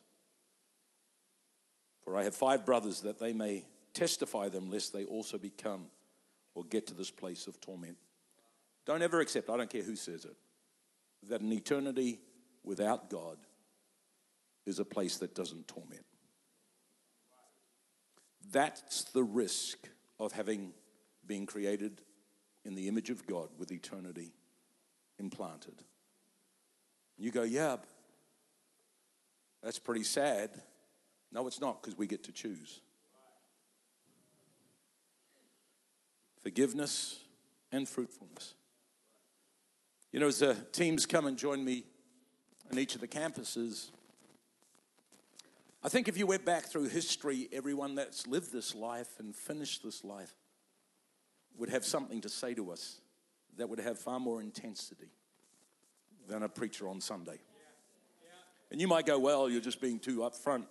For 2.06 2.16
I 2.16 2.24
have 2.24 2.36
five 2.36 2.66
brothers 2.66 3.02
that 3.02 3.20
they 3.20 3.34
may 3.34 3.66
testify 3.94 4.48
them, 4.48 4.70
lest 4.70 4.94
they 4.94 5.06
also 5.06 5.38
become 5.38 5.88
or 6.54 6.64
get 6.64 6.88
to 6.88 6.94
this 6.94 7.12
place 7.12 7.48
of 7.48 7.60
torment. 7.60 7.98
Don't 8.86 9.02
ever 9.02 9.20
accept, 9.20 9.50
I 9.50 9.58
don't 9.58 9.70
care 9.70 9.82
who 9.82 9.96
says 9.96 10.24
it, 10.24 10.36
that 11.28 11.42
an 11.42 11.52
eternity 11.52 12.20
without 12.64 13.10
God 13.10 13.38
is 14.66 14.80
a 14.80 14.86
place 14.86 15.18
that 15.18 15.36
doesn't 15.36 15.68
torment. 15.68 16.06
That's 18.52 19.06
the 19.06 19.24
risk 19.24 19.90
of 20.20 20.32
having 20.32 20.74
been 21.26 21.48
created 21.48 22.02
in 22.64 22.76
the 22.76 22.88
image 22.88 23.10
of 23.10 23.26
God 23.26 23.50
with 23.58 23.72
eternity 23.72 24.34
implanted. 25.18 25.84
You 27.18 27.32
go, 27.32 27.44
yeah, 27.44 27.78
that's 29.64 29.80
pretty 29.80 30.04
sad. 30.04 30.52
No, 31.36 31.46
it's 31.46 31.62
not 31.62 31.84
because 31.84 31.96
we 31.96 32.08
get 32.08 32.24
to 32.24 32.32
choose. 32.32 32.82
forgiveness, 36.46 37.22
and 37.72 37.90
fruitfulness. 37.90 38.54
You 40.12 40.20
know, 40.20 40.28
as 40.28 40.38
the 40.38 40.54
teams 40.72 41.08
come 41.08 41.26
and 41.26 41.36
join 41.36 41.66
me 41.66 41.86
on 42.72 42.78
each 42.78 42.94
of 42.94 43.02
the 43.02 43.08
campuses, 43.08 43.90
I 45.84 45.90
think 45.90 46.08
if 46.08 46.20
you 46.20 46.28
went 46.28 46.46
back 46.46 46.66
through 46.66 46.90
history, 46.90 47.50
everyone 47.52 47.96
that's 47.96 48.28
lived 48.28 48.54
this 48.54 48.76
life 48.76 49.10
and 49.18 49.36
finished 49.36 49.84
this 49.84 50.04
life 50.04 50.36
would 51.58 51.70
have 51.70 51.84
something 51.84 52.22
to 52.22 52.30
say 52.30 52.54
to 52.54 52.70
us 52.70 53.02
that 53.58 53.68
would 53.68 53.80
have 53.80 53.98
far 53.98 54.20
more 54.20 54.40
intensity 54.40 55.10
than 56.28 56.44
a 56.44 56.50
preacher 56.50 56.88
on 56.88 57.02
Sunday. 57.02 57.40
And 58.70 58.80
you 58.80 58.88
might 58.88 59.08
go, 59.08 59.18
Well, 59.18 59.50
you're 59.50 59.62
just 59.62 59.82
being 59.82 59.98
too 59.98 60.18
upfront. 60.20 60.66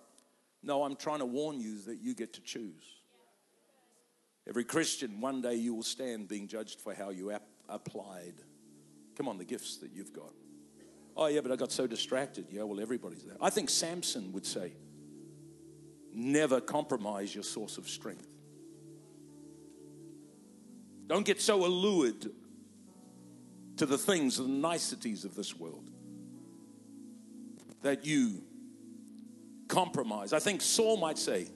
No, 0.65 0.83
I'm 0.83 0.95
trying 0.95 1.19
to 1.19 1.25
warn 1.25 1.59
you 1.61 1.79
that 1.83 2.01
you 2.01 2.15
get 2.15 2.33
to 2.33 2.41
choose. 2.41 2.83
Every 4.47 4.63
Christian, 4.63 5.21
one 5.21 5.39
day 5.41 5.55
you 5.55 5.75
will 5.75 5.83
stand 5.83 6.27
being 6.27 6.47
judged 6.47 6.81
for 6.81 6.93
how 6.93 7.11
you 7.11 7.31
ap- 7.31 7.47
applied. 7.69 8.33
Come 9.15 9.27
on, 9.27 9.37
the 9.37 9.45
gifts 9.45 9.77
that 9.77 9.91
you've 9.93 10.11
got. 10.11 10.33
Oh, 11.15 11.27
yeah, 11.27 11.41
but 11.41 11.51
I 11.51 11.55
got 11.55 11.71
so 11.71 11.85
distracted. 11.85 12.47
Yeah, 12.49 12.63
well, 12.63 12.79
everybody's 12.79 13.23
there. 13.23 13.37
I 13.39 13.51
think 13.51 13.69
Samson 13.69 14.33
would 14.33 14.45
say, 14.45 14.73
never 16.11 16.59
compromise 16.59 17.33
your 17.33 17.43
source 17.43 17.77
of 17.77 17.87
strength. 17.87 18.27
Don't 21.07 21.25
get 21.25 21.39
so 21.39 21.63
allured 21.63 22.25
to 23.77 23.85
the 23.85 23.99
things, 23.99 24.37
the 24.37 24.47
niceties 24.47 25.25
of 25.25 25.35
this 25.35 25.55
world 25.55 25.91
that 27.83 28.03
you 28.03 28.41
compromise. 29.67 30.33
I 30.33 30.39
think 30.39 30.61
Saul 30.61 30.97
might 30.97 31.17
say, 31.17 31.47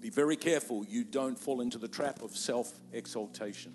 be 0.00 0.10
very 0.10 0.36
careful 0.36 0.84
you 0.84 1.04
don't 1.04 1.38
fall 1.38 1.60
into 1.60 1.78
the 1.78 1.88
trap 1.88 2.22
of 2.22 2.36
self 2.36 2.72
exaltation. 2.92 3.72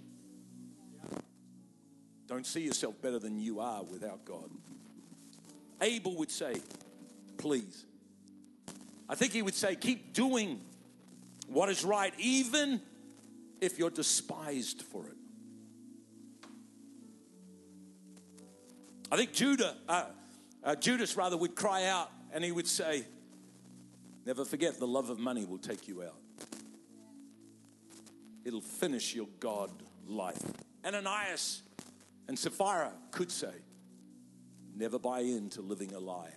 Don't 2.28 2.46
see 2.46 2.62
yourself 2.62 3.02
better 3.02 3.18
than 3.18 3.40
you 3.40 3.60
are 3.60 3.84
without 3.84 4.24
God. 4.26 4.50
Abel 5.82 6.16
would 6.18 6.30
say, 6.30 6.62
please. 7.38 7.86
I 9.10 9.16
think 9.16 9.34
he 9.34 9.42
would 9.42 9.56
say, 9.56 9.76
keep 9.76 10.14
doing 10.14 10.62
what 11.48 11.70
is 11.70 11.84
right, 11.84 12.14
even 12.20 12.80
if 13.60 13.80
you're 13.80 13.90
despised 13.90 14.84
for 14.84 15.08
it. 15.08 15.16
I 19.12 19.18
think 19.18 19.34
Judah, 19.34 19.76
uh, 19.88 20.06
uh, 20.64 20.76
Judas 20.76 21.18
rather, 21.18 21.36
would 21.36 21.56
cry 21.56 21.86
out 21.86 22.12
and 22.32 22.44
he 22.44 22.52
would 22.52 22.68
say, 22.68 23.06
Never 24.26 24.46
forget 24.46 24.80
the 24.80 24.88
love 24.88 25.10
of 25.10 25.20
money 25.20 25.46
will 25.46 25.58
take 25.58 25.88
you 25.88 26.04
out. 26.04 26.20
It'll 28.44 28.62
finish 28.62 29.16
your 29.16 29.28
God 29.40 29.72
life. 30.08 30.42
Ananias 30.86 31.64
and 32.28 32.38
Sapphira 32.38 32.92
could 33.12 33.32
say, 33.32 33.54
Never 34.76 34.98
buy 34.98 35.20
into 35.20 35.62
living 35.62 35.94
a 35.94 36.00
lie. 36.00 36.32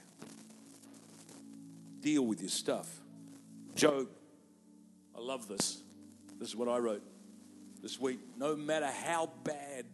Deal 2.01 2.27
with 2.27 2.41
your 2.41 2.51
stuff. 2.51 2.89
Job, 3.77 4.09
I 5.17 5.21
love 5.21 5.47
this. 5.47 5.83
This 6.39 6.49
is 6.49 6.57
what 6.57 6.69
I 6.69 6.79
wrote 6.79 7.05
this 7.81 8.01
week. 8.01 8.19
No 8.37 8.57
matter 8.57 8.91
how 8.91 9.31
bad 9.45 9.87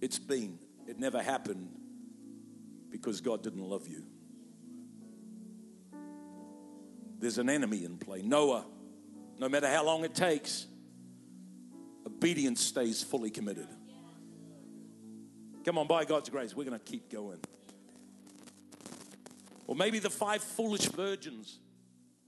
it's 0.00 0.18
been, 0.18 0.58
it 0.88 0.98
never 0.98 1.22
happened 1.22 1.68
because 2.90 3.20
God 3.20 3.42
didn't 3.42 3.62
love 3.62 3.86
you. 3.86 4.04
There's 7.24 7.38
an 7.38 7.48
enemy 7.48 7.86
in 7.86 7.96
play. 7.96 8.20
Noah, 8.20 8.66
No 9.38 9.48
matter 9.48 9.66
how 9.66 9.82
long 9.82 10.04
it 10.04 10.14
takes, 10.14 10.66
obedience 12.06 12.60
stays 12.60 13.02
fully 13.02 13.30
committed. 13.30 13.66
Come 15.64 15.78
on, 15.78 15.86
by 15.86 16.04
God's 16.04 16.28
grace, 16.28 16.54
we're 16.54 16.66
going 16.66 16.78
to 16.78 16.84
keep 16.84 17.10
going. 17.10 17.38
Or 19.66 19.74
maybe 19.74 20.00
the 20.00 20.10
five 20.10 20.42
foolish 20.42 20.84
virgins. 20.88 21.60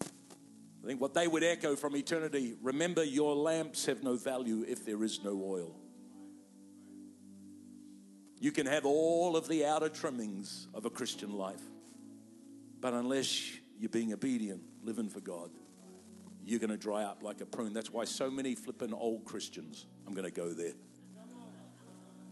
I 0.00 0.86
think 0.86 0.98
what 0.98 1.12
they 1.12 1.28
would 1.28 1.44
echo 1.44 1.76
from 1.76 1.94
eternity 1.94 2.54
remember, 2.62 3.04
your 3.04 3.36
lamps 3.36 3.84
have 3.84 4.02
no 4.02 4.16
value 4.16 4.64
if 4.66 4.86
there 4.86 5.04
is 5.04 5.22
no 5.22 5.38
oil. 5.44 5.76
You 8.40 8.50
can 8.50 8.64
have 8.64 8.86
all 8.86 9.36
of 9.36 9.46
the 9.46 9.66
outer 9.66 9.90
trimmings 9.90 10.68
of 10.72 10.86
a 10.86 10.90
Christian 10.90 11.36
life, 11.36 11.60
but 12.80 12.94
unless 12.94 13.52
you're 13.78 13.90
being 13.90 14.14
obedient, 14.14 14.62
living 14.86 15.08
for 15.08 15.20
God, 15.20 15.50
you're 16.44 16.60
going 16.60 16.70
to 16.70 16.76
dry 16.76 17.02
up 17.02 17.22
like 17.22 17.40
a 17.40 17.46
prune. 17.46 17.72
That's 17.72 17.92
why 17.92 18.04
so 18.04 18.30
many 18.30 18.54
flippin' 18.54 18.94
old 18.94 19.24
Christians, 19.24 19.86
I'm 20.06 20.14
going 20.14 20.24
to 20.24 20.30
go 20.30 20.50
there, 20.50 20.74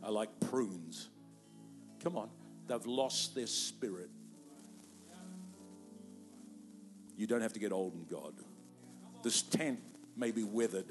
are 0.03 0.13
like 0.13 0.29
prunes. 0.41 1.09
Come 2.03 2.17
on, 2.17 2.31
they've 2.69 2.87
lost 2.87 3.35
their 3.35 3.49
spirit. 3.49 4.09
You 7.17 7.27
don't 7.27 7.41
have 7.41 7.53
to 7.55 7.61
get 7.61 7.73
old 7.73 7.95
in 7.95 8.05
God. 8.05 8.35
This 9.23 9.43
tent 9.43 9.81
may 10.17 10.31
be 10.31 10.45
weathered. 10.45 10.87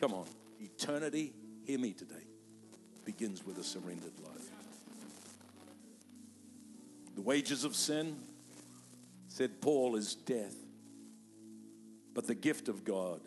Come 0.00 0.12
on, 0.14 0.26
eternity, 0.60 1.32
hear 1.64 1.78
me 1.78 1.92
today, 1.92 2.24
begins 3.04 3.44
with 3.44 3.58
a 3.58 3.64
surrendered 3.64 4.18
life. 4.24 4.50
The 7.14 7.22
wages 7.22 7.64
of 7.64 7.76
sin, 7.76 8.16
said 9.30 9.62
Paul, 9.62 9.96
is 9.96 10.14
death. 10.14 10.56
But 12.12 12.26
the 12.26 12.34
gift 12.34 12.68
of 12.68 12.84
God 12.84 13.20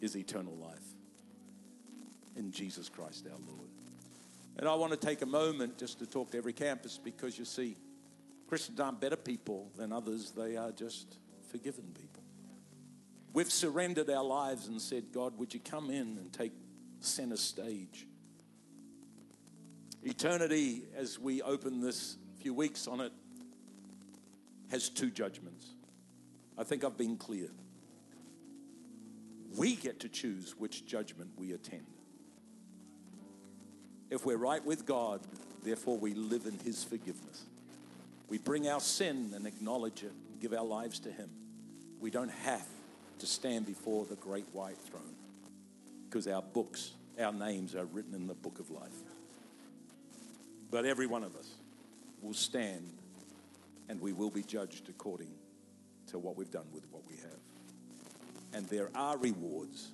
is 0.00 0.16
eternal 0.16 0.54
life 0.54 0.78
in 2.36 2.52
Jesus 2.52 2.88
Christ 2.88 3.26
our 3.26 3.38
Lord. 3.38 3.68
And 4.58 4.68
I 4.68 4.74
want 4.74 4.92
to 4.92 4.98
take 4.98 5.22
a 5.22 5.26
moment 5.26 5.78
just 5.78 5.98
to 6.00 6.06
talk 6.06 6.30
to 6.32 6.38
every 6.38 6.52
campus 6.52 7.00
because 7.02 7.38
you 7.38 7.44
see, 7.44 7.76
Christians 8.48 8.78
aren't 8.78 9.00
better 9.00 9.16
people 9.16 9.70
than 9.76 9.92
others, 9.92 10.32
they 10.32 10.56
are 10.56 10.72
just 10.72 11.16
forgiven 11.50 11.84
people. 11.94 12.22
We've 13.32 13.50
surrendered 13.50 14.10
our 14.10 14.24
lives 14.24 14.68
and 14.68 14.80
said, 14.80 15.04
God, 15.12 15.38
would 15.38 15.54
you 15.54 15.60
come 15.60 15.90
in 15.90 16.18
and 16.18 16.32
take 16.32 16.52
center 17.00 17.36
stage? 17.36 18.06
Eternity, 20.02 20.82
as 20.96 21.18
we 21.18 21.40
open 21.42 21.80
this 21.80 22.16
few 22.40 22.52
weeks 22.52 22.86
on 22.86 23.00
it, 23.00 23.12
has 24.70 24.88
two 24.88 25.10
judgments. 25.10 25.66
I 26.56 26.64
think 26.64 26.84
I've 26.84 26.98
been 26.98 27.16
clear. 27.16 27.48
We 29.56 29.76
get 29.76 30.00
to 30.00 30.08
choose 30.08 30.54
which 30.58 30.86
judgment 30.86 31.30
we 31.36 31.52
attend. 31.52 31.86
If 34.10 34.24
we're 34.24 34.36
right 34.36 34.64
with 34.64 34.86
God, 34.86 35.20
therefore 35.64 35.98
we 35.98 36.14
live 36.14 36.46
in 36.46 36.58
His 36.64 36.84
forgiveness. 36.84 37.44
We 38.28 38.38
bring 38.38 38.68
our 38.68 38.80
sin 38.80 39.32
and 39.34 39.46
acknowledge 39.46 40.02
it, 40.02 40.12
give 40.40 40.52
our 40.52 40.64
lives 40.64 40.98
to 41.00 41.12
Him. 41.12 41.30
We 42.00 42.10
don't 42.10 42.30
have 42.30 42.66
to 43.18 43.26
stand 43.26 43.66
before 43.66 44.04
the 44.04 44.16
great 44.16 44.46
white 44.52 44.78
throne 44.78 45.14
because 46.08 46.26
our 46.26 46.42
books, 46.42 46.92
our 47.20 47.32
names 47.32 47.74
are 47.74 47.84
written 47.86 48.14
in 48.14 48.26
the 48.26 48.34
book 48.34 48.58
of 48.58 48.70
life. 48.70 48.88
But 50.70 50.84
every 50.84 51.06
one 51.06 51.24
of 51.24 51.34
us 51.36 51.48
will 52.22 52.34
stand 52.34 52.92
and 53.88 54.00
we 54.00 54.12
will 54.12 54.30
be 54.30 54.42
judged 54.42 54.88
according 54.88 55.30
to 56.08 56.18
what 56.18 56.36
we've 56.36 56.50
done 56.50 56.66
with 56.72 56.84
what 56.90 57.02
we 57.08 57.16
have. 57.16 57.40
And 58.52 58.66
there 58.68 58.90
are 58.94 59.16
rewards. 59.16 59.88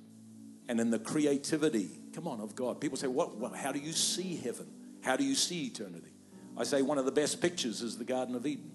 And 0.68 0.80
in 0.80 0.90
the 0.90 0.99
creativity, 0.99 1.90
come 2.14 2.26
on, 2.26 2.40
of 2.40 2.55
God. 2.55 2.80
People 2.80 2.97
say, 2.97 3.07
what, 3.07 3.36
what, 3.36 3.55
how 3.55 3.72
do 3.72 3.78
you 3.78 3.92
see 3.92 4.36
heaven? 4.36 4.66
How 5.03 5.16
do 5.16 5.24
you 5.24 5.34
see 5.34 5.66
eternity? 5.66 6.12
I 6.57 6.64
say 6.64 6.82
one 6.82 6.99
of 6.99 7.05
the 7.05 7.12
best 7.12 7.40
pictures 7.40 7.82
is 7.82 7.99
the 7.99 8.05
Garden 8.05 8.34
of 8.34 8.47
Eden, 8.47 8.70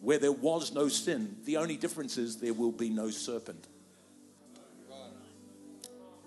where 0.00 0.18
there 0.18 0.32
was 0.32 0.72
no 0.72 0.88
sin. 0.88 1.36
The 1.44 1.58
only 1.58 1.76
difference 1.76 2.16
is 2.16 2.38
there 2.38 2.54
will 2.54 2.72
be 2.72 2.88
no 2.88 3.10
serpent. 3.10 3.66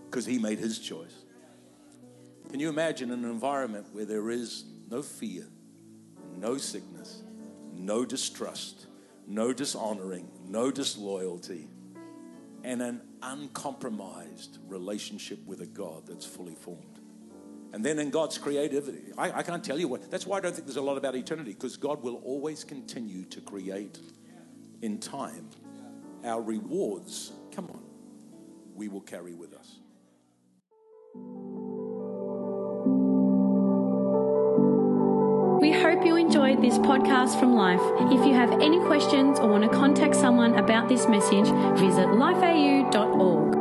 Because 0.06 0.26
he 0.26 0.38
made 0.38 0.60
his 0.60 0.78
choice. 0.78 1.16
Can 2.50 2.60
you 2.60 2.70
imagine 2.70 3.12
an 3.12 3.24
environment 3.24 3.88
where 3.94 4.06
there 4.06 4.30
is 4.30 4.66
no 4.90 5.02
fear, 5.02 5.48
no 6.38 6.58
sickness, 6.58 7.24
no 7.82 8.06
distrust, 8.06 8.88
no 9.28 9.54
dishonoring, 9.54 10.30
no 10.46 10.72
disloyalty, 10.72 11.68
and 12.64 12.82
an 12.82 13.02
uncompromised 13.22 14.60
relationship 14.68 15.40
with 15.46 15.62
a 15.62 15.66
God 15.66 16.04
that's 16.08 16.26
fully 16.26 16.56
formed. 16.56 17.00
And 17.74 17.86
then 17.86 18.00
in 18.00 18.10
God's 18.10 18.38
creativity, 18.38 19.14
I, 19.18 19.40
I, 19.40 19.44
can't 19.44 19.64
tell 19.64 19.80
you 19.80 19.88
what, 19.88 20.12
that's 20.12 20.28
why 20.28 20.38
I 20.38 20.42
don't 20.42 20.54
think 20.54 20.68
there's 20.68 20.78
a 20.78 20.82
lot 20.82 20.98
about 20.98 21.16
eternity, 21.16 21.54
because 21.54 21.78
God 21.78 22.04
will 22.04 22.16
always 22.26 22.64
continue 22.64 23.24
to 23.26 23.42
create 23.42 23.98
in 24.82 25.00
time. 25.00 25.50
Our 26.24 26.42
rewards, 26.42 27.32
come 27.56 27.68
on, 27.68 27.82
we 28.76 28.90
will 28.90 29.02
carry 29.02 29.34
with 29.34 29.54
us. 29.54 29.81
Enjoyed 36.42 36.64
this 36.64 36.80
podcast 36.80 37.40
from 37.40 37.54
Life. 37.54 37.82
If 38.12 38.26
you 38.26 38.34
have 38.34 38.52
any 38.54 38.80
questions 38.80 39.40
or 39.40 39.48
want 39.48 39.64
to 39.64 39.70
contact 39.70 40.16
someone 40.16 40.56
about 40.56 40.90
this 40.90 41.08
message, 41.08 41.46
visit 41.78 42.08
lifeau.org. 42.08 43.61